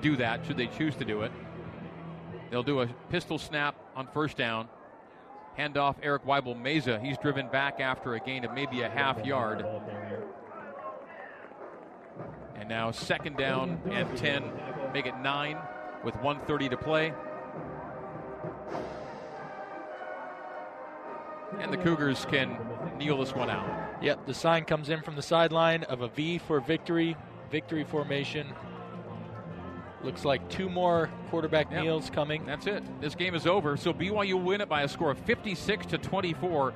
do 0.00 0.16
that 0.16 0.44
should 0.46 0.56
they 0.56 0.66
choose 0.66 0.94
to 0.96 1.04
do 1.04 1.22
it. 1.22 1.32
They'll 2.50 2.62
do 2.62 2.80
a 2.80 2.86
pistol 3.10 3.38
snap 3.38 3.76
on 3.94 4.08
first 4.08 4.36
down. 4.36 4.68
Hand 5.56 5.76
off 5.76 5.96
Eric 6.02 6.24
Weibel 6.24 6.56
Meza. 6.56 7.02
He's 7.04 7.18
driven 7.18 7.48
back 7.48 7.80
after 7.80 8.14
a 8.14 8.20
gain 8.20 8.44
of 8.44 8.52
maybe 8.52 8.82
a 8.82 8.88
half 8.88 9.24
yard. 9.24 9.64
And 12.56 12.68
now 12.68 12.90
second 12.90 13.36
down 13.36 13.80
and 13.90 14.16
10. 14.16 14.50
Make 14.92 15.06
it 15.06 15.16
nine 15.18 15.58
with 16.04 16.14
130 16.16 16.68
to 16.70 16.76
play. 16.76 17.12
And 21.58 21.72
the 21.72 21.76
Cougars 21.76 22.24
can 22.26 22.56
kneel 22.96 23.18
this 23.18 23.34
one 23.34 23.50
out. 23.50 23.68
Yep, 24.02 24.26
the 24.26 24.34
sign 24.34 24.64
comes 24.64 24.88
in 24.88 25.02
from 25.02 25.16
the 25.16 25.22
sideline 25.22 25.82
of 25.84 26.00
a 26.00 26.08
V 26.08 26.38
for 26.38 26.60
victory, 26.60 27.16
victory 27.50 27.84
formation. 27.84 28.46
Looks 30.02 30.24
like 30.24 30.48
two 30.48 30.70
more 30.70 31.10
quarterback 31.30 31.70
yep. 31.70 31.82
kneels 31.82 32.08
coming. 32.08 32.46
That's 32.46 32.66
it. 32.66 32.82
This 33.00 33.14
game 33.14 33.34
is 33.34 33.46
over. 33.46 33.76
So 33.76 33.92
BYU 33.92 34.34
will 34.34 34.40
win 34.40 34.60
it 34.62 34.68
by 34.68 34.82
a 34.82 34.88
score 34.88 35.10
of 35.10 35.18
56 35.18 35.86
to 35.86 35.98
24 35.98 36.72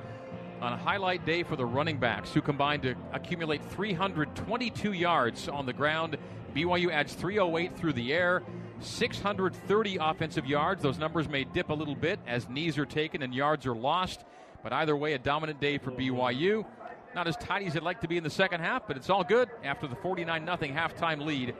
on 0.61 0.73
a 0.73 0.77
highlight 0.77 1.25
day 1.25 1.43
for 1.43 1.55
the 1.55 1.65
running 1.65 1.97
backs, 1.97 2.33
who 2.33 2.41
combined 2.41 2.83
to 2.83 2.95
accumulate 3.13 3.63
322 3.71 4.93
yards 4.93 5.47
on 5.47 5.65
the 5.65 5.73
ground. 5.73 6.17
BYU 6.55 6.91
adds 6.91 7.13
308 7.13 7.75
through 7.75 7.93
the 7.93 8.13
air, 8.13 8.43
630 8.79 9.97
offensive 9.99 10.45
yards. 10.45 10.81
Those 10.81 10.99
numbers 10.99 11.27
may 11.27 11.43
dip 11.43 11.69
a 11.69 11.73
little 11.73 11.95
bit 11.95 12.19
as 12.27 12.47
knees 12.47 12.77
are 12.77 12.85
taken 12.85 13.23
and 13.23 13.33
yards 13.33 13.65
are 13.65 13.75
lost, 13.75 14.23
but 14.63 14.71
either 14.71 14.95
way, 14.95 15.13
a 15.13 15.19
dominant 15.19 15.59
day 15.59 15.77
for 15.77 15.91
BYU. 15.91 16.65
Not 17.13 17.27
as 17.27 17.37
tidy 17.37 17.65
as 17.65 17.73
it'd 17.75 17.83
like 17.83 18.01
to 18.01 18.07
be 18.07 18.17
in 18.17 18.23
the 18.23 18.29
second 18.29 18.61
half, 18.61 18.87
but 18.87 18.97
it's 18.97 19.09
all 19.09 19.23
good 19.23 19.49
after 19.63 19.87
the 19.87 19.95
49 19.95 20.45
0 20.45 20.57
halftime 20.73 21.25
lead 21.25 21.55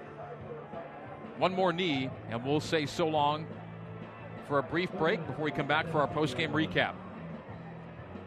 one 1.37 1.53
more 1.53 1.73
knee, 1.73 2.09
and 2.29 2.43
we'll 2.43 2.59
say 2.59 2.85
so 2.85 3.07
long 3.07 3.45
for 4.47 4.59
a 4.59 4.63
brief 4.63 4.91
break 4.93 5.25
before 5.25 5.45
we 5.45 5.51
come 5.51 5.67
back 5.67 5.87
for 5.91 5.99
our 5.99 6.07
post-game 6.07 6.51
recap. 6.51 6.93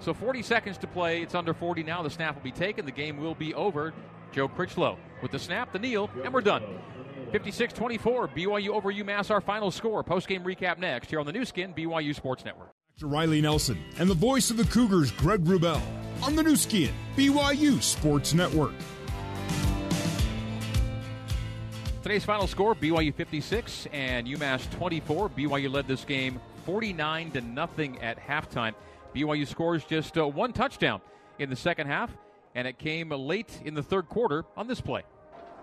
So 0.00 0.14
40 0.14 0.42
seconds 0.42 0.78
to 0.78 0.86
play. 0.86 1.22
It's 1.22 1.34
under 1.34 1.54
40 1.54 1.82
now. 1.82 2.02
The 2.02 2.10
snap 2.10 2.36
will 2.36 2.42
be 2.42 2.52
taken. 2.52 2.86
The 2.86 2.92
game 2.92 3.16
will 3.16 3.34
be 3.34 3.54
over. 3.54 3.92
Joe 4.32 4.48
Critchlow 4.48 4.98
with 5.22 5.30
the 5.30 5.38
snap, 5.38 5.72
the 5.72 5.78
kneel, 5.78 6.10
and 6.22 6.32
we're 6.32 6.40
done. 6.40 6.62
56 7.32 7.72
24, 7.72 8.28
BYU 8.28 8.68
over 8.68 8.92
UMass, 8.92 9.30
our 9.30 9.40
final 9.40 9.70
score. 9.70 10.02
Post 10.02 10.28
game 10.28 10.44
recap 10.44 10.78
next 10.78 11.10
here 11.10 11.20
on 11.20 11.26
the 11.26 11.32
Nu 11.32 11.44
Skin, 11.44 11.74
BYU 11.74 12.14
Sports 12.14 12.44
Network. 12.44 12.70
Dr. 12.98 13.08
Riley 13.08 13.40
Nelson 13.40 13.78
and 13.98 14.08
the 14.08 14.14
voice 14.14 14.50
of 14.50 14.56
the 14.56 14.64
Cougars, 14.64 15.10
Greg 15.12 15.44
Wrubell, 15.44 15.80
on 16.22 16.36
the 16.36 16.42
Nu 16.42 16.56
Skin, 16.56 16.92
BYU 17.16 17.82
Sports 17.82 18.34
Network. 18.34 18.72
Today's 22.08 22.24
final 22.24 22.46
score: 22.46 22.74
BYU 22.74 23.12
56 23.12 23.86
and 23.92 24.26
UMass 24.26 24.70
24. 24.70 25.28
BYU 25.28 25.70
led 25.70 25.86
this 25.86 26.06
game 26.06 26.40
49 26.64 27.32
to 27.32 27.42
nothing 27.42 28.00
at 28.00 28.18
halftime. 28.18 28.72
BYU 29.14 29.46
scores 29.46 29.84
just 29.84 30.16
uh, 30.16 30.26
one 30.26 30.54
touchdown 30.54 31.02
in 31.38 31.50
the 31.50 31.54
second 31.54 31.86
half, 31.86 32.10
and 32.54 32.66
it 32.66 32.78
came 32.78 33.10
late 33.10 33.60
in 33.62 33.74
the 33.74 33.82
third 33.82 34.08
quarter 34.08 34.46
on 34.56 34.66
this 34.66 34.80
play. 34.80 35.02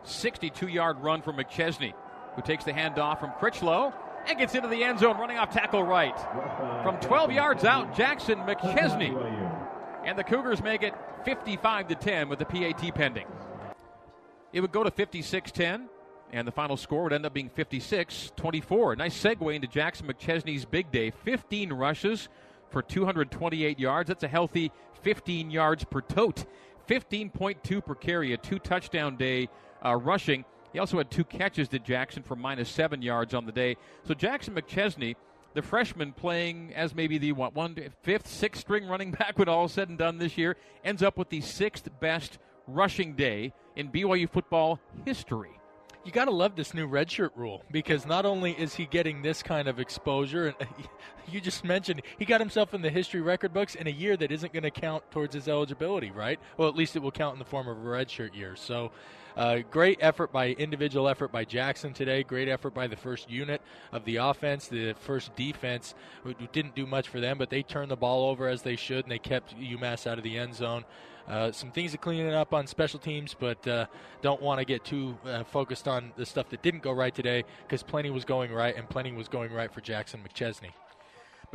62-yard 0.05 0.99
run 0.99 1.23
from 1.23 1.38
McChesney, 1.38 1.93
who 2.36 2.43
takes 2.43 2.63
the 2.63 2.73
handoff 2.73 3.19
from 3.19 3.31
Critchlow 3.39 3.91
and 4.27 4.38
gets 4.38 4.53
into 4.53 4.67
the 4.67 4.84
end 4.84 4.99
zone, 4.99 5.17
running 5.17 5.39
off 5.39 5.49
tackle 5.49 5.81
right. 5.81 6.15
From 6.84 6.99
12 6.99 7.31
yards 7.31 7.65
out, 7.65 7.97
Jackson 7.97 8.38
McChesney, 8.41 9.15
and 10.05 10.15
the 10.15 10.23
Cougars 10.23 10.62
make 10.62 10.84
it 10.84 10.93
55 11.23 11.88
to 11.88 11.95
10 11.95 12.29
with 12.29 12.38
the 12.38 12.45
PAT 12.45 12.93
pending. 12.93 13.25
It 14.53 14.62
would 14.62 14.71
go 14.71 14.84
to 14.84 14.91
56-10 14.91 15.88
and 16.31 16.47
the 16.47 16.51
final 16.51 16.77
score 16.77 17.03
would 17.03 17.13
end 17.13 17.25
up 17.25 17.33
being 17.33 17.49
56 17.49 18.31
24. 18.35 18.95
Nice 18.95 19.21
segue 19.21 19.55
into 19.55 19.67
Jackson 19.67 20.07
McChesney's 20.07 20.65
big 20.65 20.91
day 20.91 21.11
15 21.11 21.73
rushes 21.73 22.29
for 22.69 22.81
228 22.81 23.79
yards. 23.79 24.07
That's 24.07 24.23
a 24.23 24.27
healthy 24.27 24.71
15 25.01 25.51
yards 25.51 25.83
per 25.83 26.01
tote. 26.01 26.45
15.2 26.88 27.83
per 27.83 27.95
carry, 27.95 28.33
a 28.33 28.38
two 28.38 28.59
touchdown 28.59 29.15
day 29.15 29.49
uh, 29.83 29.95
rushing. 29.95 30.45
He 30.73 30.79
also 30.79 30.97
had 30.97 31.09
two 31.09 31.23
catches 31.23 31.69
to 31.69 31.79
Jackson 31.79 32.21
for 32.21 32.35
minus 32.35 32.69
seven 32.69 33.01
yards 33.01 33.33
on 33.33 33.45
the 33.45 33.51
day. 33.51 33.77
So 34.03 34.13
Jackson 34.13 34.53
McChesney, 34.53 35.15
the 35.53 35.61
freshman 35.61 36.11
playing 36.11 36.73
as 36.75 36.93
maybe 36.93 37.17
the 37.17 37.31
what 37.31 37.55
one 37.55 37.77
fifth, 38.03 38.27
sixth 38.27 38.61
string 38.61 38.85
running 38.85 39.11
back 39.19 39.39
when 39.39 39.47
all 39.47 39.67
said 39.67 39.89
and 39.89 39.97
done 39.97 40.17
this 40.17 40.38
year, 40.38 40.57
ends 40.83 41.01
up 41.01 41.17
with 41.17 41.29
the 41.29 41.41
sixth 41.41 41.88
best 41.99 42.39
rushing 42.67 43.13
day 43.13 43.53
in 43.75 43.89
BYU 43.89 44.29
football 44.29 44.79
history. 45.05 45.59
You 46.05 46.11
got 46.11 46.25
to 46.25 46.31
love 46.31 46.55
this 46.55 46.73
new 46.73 46.87
redshirt 46.87 47.31
rule 47.35 47.63
because 47.71 48.05
not 48.05 48.25
only 48.25 48.51
is 48.51 48.75
he 48.75 48.85
getting 48.85 49.23
this 49.23 49.41
kind 49.41 49.67
of 49.67 49.79
exposure, 49.79 50.53
and 50.59 50.69
you 51.27 51.41
just 51.41 51.65
mentioned 51.65 52.03
he 52.19 52.25
got 52.25 52.39
himself 52.39 52.75
in 52.75 52.81
the 52.83 52.91
history 52.91 53.21
record 53.21 53.53
books 53.53 53.73
in 53.73 53.87
a 53.87 53.91
year 53.91 54.15
that 54.15 54.31
isn't 54.31 54.53
going 54.53 54.63
to 54.63 54.71
count 54.71 55.03
towards 55.09 55.33
his 55.33 55.47
eligibility, 55.47 56.11
right? 56.11 56.39
Well, 56.57 56.69
at 56.69 56.75
least 56.75 56.95
it 56.95 57.01
will 57.01 57.11
count 57.11 57.33
in 57.33 57.39
the 57.39 57.45
form 57.45 57.67
of 57.67 57.77
a 57.77 57.81
redshirt 57.81 58.35
year. 58.35 58.55
So, 58.55 58.91
uh, 59.36 59.60
great 59.69 59.98
effort 60.02 60.32
by 60.32 60.50
individual 60.52 61.08
effort 61.08 61.32
by 61.32 61.43
Jackson 61.43 61.93
today. 61.93 62.24
Great 62.24 62.48
effort 62.48 62.74
by 62.74 62.88
the 62.88 62.95
first 62.95 63.30
unit 63.30 63.62
of 63.91 64.06
the 64.06 64.17
offense. 64.17 64.67
The 64.67 64.93
first 64.93 65.36
defense 65.36 65.93
didn't 66.52 66.76
do 66.76 66.86
much 66.86 67.10
for 67.10 67.19
them, 67.19 67.38
but 67.38 67.50
they 67.50 67.63
turned 67.63 67.91
the 67.91 67.95
ball 67.95 68.30
over 68.30 68.48
as 68.48 68.62
they 68.62 68.76
should, 68.76 69.06
and 69.06 69.12
they 69.12 69.19
kept 69.19 69.58
UMass 69.58 70.08
out 70.08 70.17
of 70.17 70.24
the 70.24 70.38
end 70.38 70.56
zone. 70.56 70.86
Uh, 71.28 71.52
some 71.52 71.71
things 71.71 71.91
to 71.91 71.98
clean 71.98 72.26
it 72.26 72.34
up 72.34 72.54
on 72.54 72.67
special 72.67 73.00
teams, 73.00 73.36
but 73.38 73.67
uh, 73.67 73.88
don't 74.21 74.41
want 74.41 74.60
to 74.60 74.65
get 74.65 74.84
too 74.86 75.17
uh, 75.26 75.43
focused 75.43 75.88
on 75.88 76.13
the 76.17 76.26
stuff 76.26 76.50
that 76.50 76.62
didn't 76.62 76.84
go 76.84 76.91
right 76.91 77.15
today 77.15 77.43
because 77.63 77.82
plenty 77.82 78.12
was 78.12 78.26
going 78.26 78.52
right, 78.52 78.76
and 78.78 78.88
plenty 78.88 79.12
was 79.12 79.28
going 79.28 79.52
right 79.52 79.74
for 79.74 79.82
Jackson 79.82 80.21
McChesney. 80.28 80.71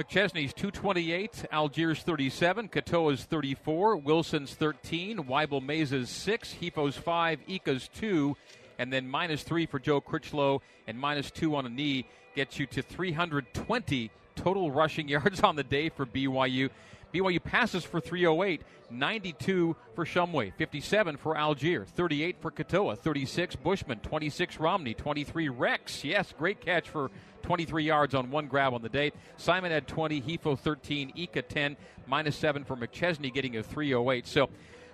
McChesney's 0.01 0.55
228, 0.55 1.45
Allgeier's 1.53 2.01
37, 2.01 2.71
Katoa's 2.71 3.25
34, 3.25 3.99
Wilson's 3.99 4.55
13, 4.55 5.19
Weibel 5.25 5.63
Mesa's 5.63 6.09
6, 6.09 6.55
Hefo's 6.55 6.97
5, 6.97 7.41
Ika's 7.47 7.87
2, 7.89 8.35
and 8.79 8.91
then 8.91 9.07
minus 9.07 9.43
3 9.43 9.67
for 9.67 9.79
Joe 9.79 10.01
Critchlow 10.01 10.63
and 10.87 10.99
minus 10.99 11.31
2 11.31 11.55
on 11.55 11.67
a 11.67 11.69
knee 11.69 12.07
gets 12.35 12.59
you 12.59 12.65
to 12.69 12.81
320 12.81 14.11
total 14.37 14.71
rushing 14.71 15.07
yards 15.11 15.43
on 15.43 15.57
the 15.57 15.65
day 15.65 15.91
for 15.91 16.07
BYU. 16.07 16.71
BYU 17.13 17.43
passes 17.43 17.85
for 17.85 18.01
308, 18.01 18.63
92 18.91 19.77
for 19.95 20.05
Shumway, 20.05 20.53
57 20.55 21.17
for 21.17 21.35
Allgeier, 21.35 21.87
38 21.87 22.37
for 22.41 22.51
Katoa, 22.51 22.99
36 22.99 23.57
Bushman, 23.57 23.99
26 24.01 24.59
Romney, 24.59 24.95
23 24.95 25.49
Rex. 25.49 26.05
Yes, 26.05 26.33
great 26.37 26.61
catch 26.61 26.89
for 26.89 27.11
23 27.43 27.85
yards 27.85 28.15
on 28.15 28.31
one 28.31 28.47
grab 28.47 28.75
on 28.75 28.83
the 28.83 28.89
day. 28.89 29.13
Simon 29.37 29.73
had 29.73 29.87
20, 29.87 30.21
Hefo 30.23 30.59
13, 30.59 31.13
Ika 31.17 31.43
10, 31.43 31.77
minus 32.07 32.37
7 32.37 32.65
for 32.65 32.77
McChesney, 32.77 33.33
getting 33.33 33.57
a 33.57 33.63
308. 33.63 34.27
So 34.27 34.49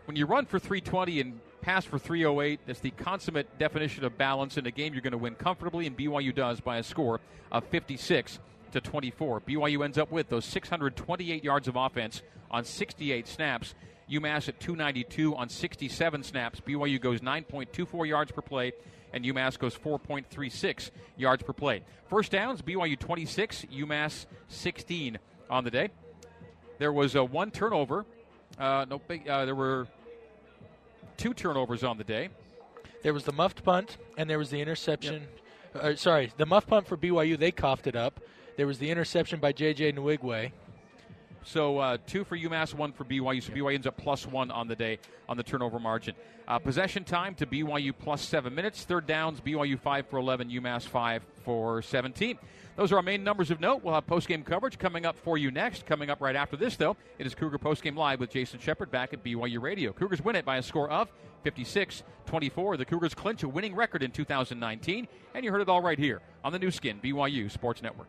when 0.06 0.16
you 0.16 0.26
run 0.26 0.46
for 0.46 0.58
320 0.58 1.20
and 1.20 1.40
pass 1.60 1.84
for 1.84 1.98
308, 1.98 2.60
that's 2.66 2.80
the 2.80 2.90
consummate 2.92 3.58
definition 3.58 4.04
of 4.04 4.16
balance 4.16 4.56
in 4.56 4.66
a 4.66 4.70
game 4.70 4.94
you're 4.94 5.02
going 5.02 5.12
to 5.12 5.18
win 5.18 5.34
comfortably, 5.34 5.86
and 5.86 5.96
BYU 5.96 6.34
does 6.34 6.60
by 6.60 6.78
a 6.78 6.82
score 6.82 7.20
of 7.50 7.64
56 7.64 8.38
to 8.72 8.80
24. 8.80 9.40
BYU 9.42 9.84
ends 9.84 9.98
up 9.98 10.10
with 10.10 10.28
those 10.28 10.44
628 10.44 11.44
yards 11.44 11.68
of 11.68 11.76
offense 11.76 12.22
on 12.50 12.64
68 12.64 13.26
snaps. 13.26 13.74
UMass 14.10 14.48
at 14.48 14.60
292 14.60 15.34
on 15.34 15.48
67 15.48 16.22
snaps. 16.22 16.60
BYU 16.60 17.00
goes 17.00 17.20
9.24 17.20 18.06
yards 18.06 18.30
per 18.30 18.42
play, 18.42 18.72
and 19.12 19.24
UMass 19.24 19.58
goes 19.58 19.76
4.36 19.76 20.90
yards 21.16 21.42
per 21.42 21.52
play. 21.52 21.82
First 22.08 22.32
downs, 22.32 22.62
BYU 22.62 22.98
26, 22.98 23.66
UMass 23.72 24.26
16 24.48 25.18
on 25.50 25.64
the 25.64 25.70
day. 25.70 25.90
There 26.78 26.92
was 26.92 27.14
a 27.14 27.24
one 27.24 27.50
turnover. 27.50 28.04
Uh, 28.58 28.86
no 28.88 28.98
big. 28.98 29.28
Uh, 29.28 29.44
there 29.44 29.54
were 29.54 29.88
two 31.16 31.34
turnovers 31.34 31.82
on 31.82 31.98
the 31.98 32.04
day. 32.04 32.28
There 33.02 33.12
was 33.12 33.24
the 33.24 33.32
muffed 33.32 33.64
punt, 33.64 33.96
and 34.16 34.28
there 34.28 34.38
was 34.38 34.50
the 34.50 34.60
interception. 34.60 35.26
Yep. 35.74 35.84
Uh, 35.84 35.96
sorry, 35.96 36.32
the 36.36 36.46
muff 36.46 36.66
punt 36.66 36.86
for 36.86 36.96
BYU, 36.96 37.38
they 37.38 37.50
coughed 37.50 37.86
it 37.86 37.96
up. 37.96 38.20
There 38.56 38.66
was 38.66 38.78
the 38.78 38.90
interception 38.90 39.38
by 39.38 39.52
J.J. 39.52 39.92
Nwigwe. 39.92 40.52
So 41.44 41.78
uh, 41.78 41.98
two 42.06 42.24
for 42.24 42.36
UMass, 42.36 42.74
one 42.74 42.92
for 42.92 43.04
BYU. 43.04 43.42
So 43.42 43.52
BYU 43.52 43.74
ends 43.74 43.86
up 43.86 43.96
plus 43.96 44.26
one 44.26 44.50
on 44.50 44.66
the 44.66 44.74
day 44.74 44.98
on 45.28 45.36
the 45.36 45.42
turnover 45.42 45.78
margin. 45.78 46.14
Uh, 46.48 46.58
possession 46.58 47.04
time 47.04 47.34
to 47.36 47.46
BYU 47.46 47.92
plus 47.96 48.22
seven 48.22 48.54
minutes. 48.54 48.82
Third 48.84 49.06
downs, 49.06 49.40
BYU 49.40 49.78
five 49.78 50.06
for 50.08 50.18
11, 50.18 50.48
UMass 50.50 50.88
five 50.88 51.22
for 51.44 51.82
17. 51.82 52.38
Those 52.76 52.92
are 52.92 52.96
our 52.96 53.02
main 53.02 53.22
numbers 53.22 53.50
of 53.50 53.60
note. 53.60 53.82
We'll 53.84 53.94
have 53.94 54.06
post-game 54.06 54.42
coverage 54.42 54.78
coming 54.78 55.06
up 55.06 55.16
for 55.16 55.38
you 55.38 55.50
next. 55.50 55.86
Coming 55.86 56.10
up 56.10 56.20
right 56.20 56.36
after 56.36 56.56
this, 56.56 56.76
though, 56.76 56.96
it 57.18 57.26
is 57.26 57.34
Cougar 57.34 57.58
Post-Game 57.58 57.96
Live 57.96 58.20
with 58.20 58.30
Jason 58.30 58.58
Shepard 58.58 58.90
back 58.90 59.12
at 59.12 59.22
BYU 59.24 59.62
Radio. 59.62 59.92
Cougars 59.92 60.22
win 60.22 60.36
it 60.36 60.44
by 60.44 60.56
a 60.56 60.62
score 60.62 60.90
of 60.90 61.08
56-24. 61.44 62.76
The 62.76 62.84
Cougars 62.84 63.14
clinch 63.14 63.42
a 63.44 63.48
winning 63.48 63.74
record 63.74 64.02
in 64.02 64.10
2019, 64.10 65.08
and 65.34 65.44
you 65.44 65.52
heard 65.52 65.62
it 65.62 65.68
all 65.68 65.80
right 65.80 65.98
here 65.98 66.20
on 66.44 66.52
the 66.52 66.58
Nu 66.58 66.70
Skin, 66.70 67.00
BYU 67.02 67.50
Sports 67.50 67.82
Network. 67.82 68.08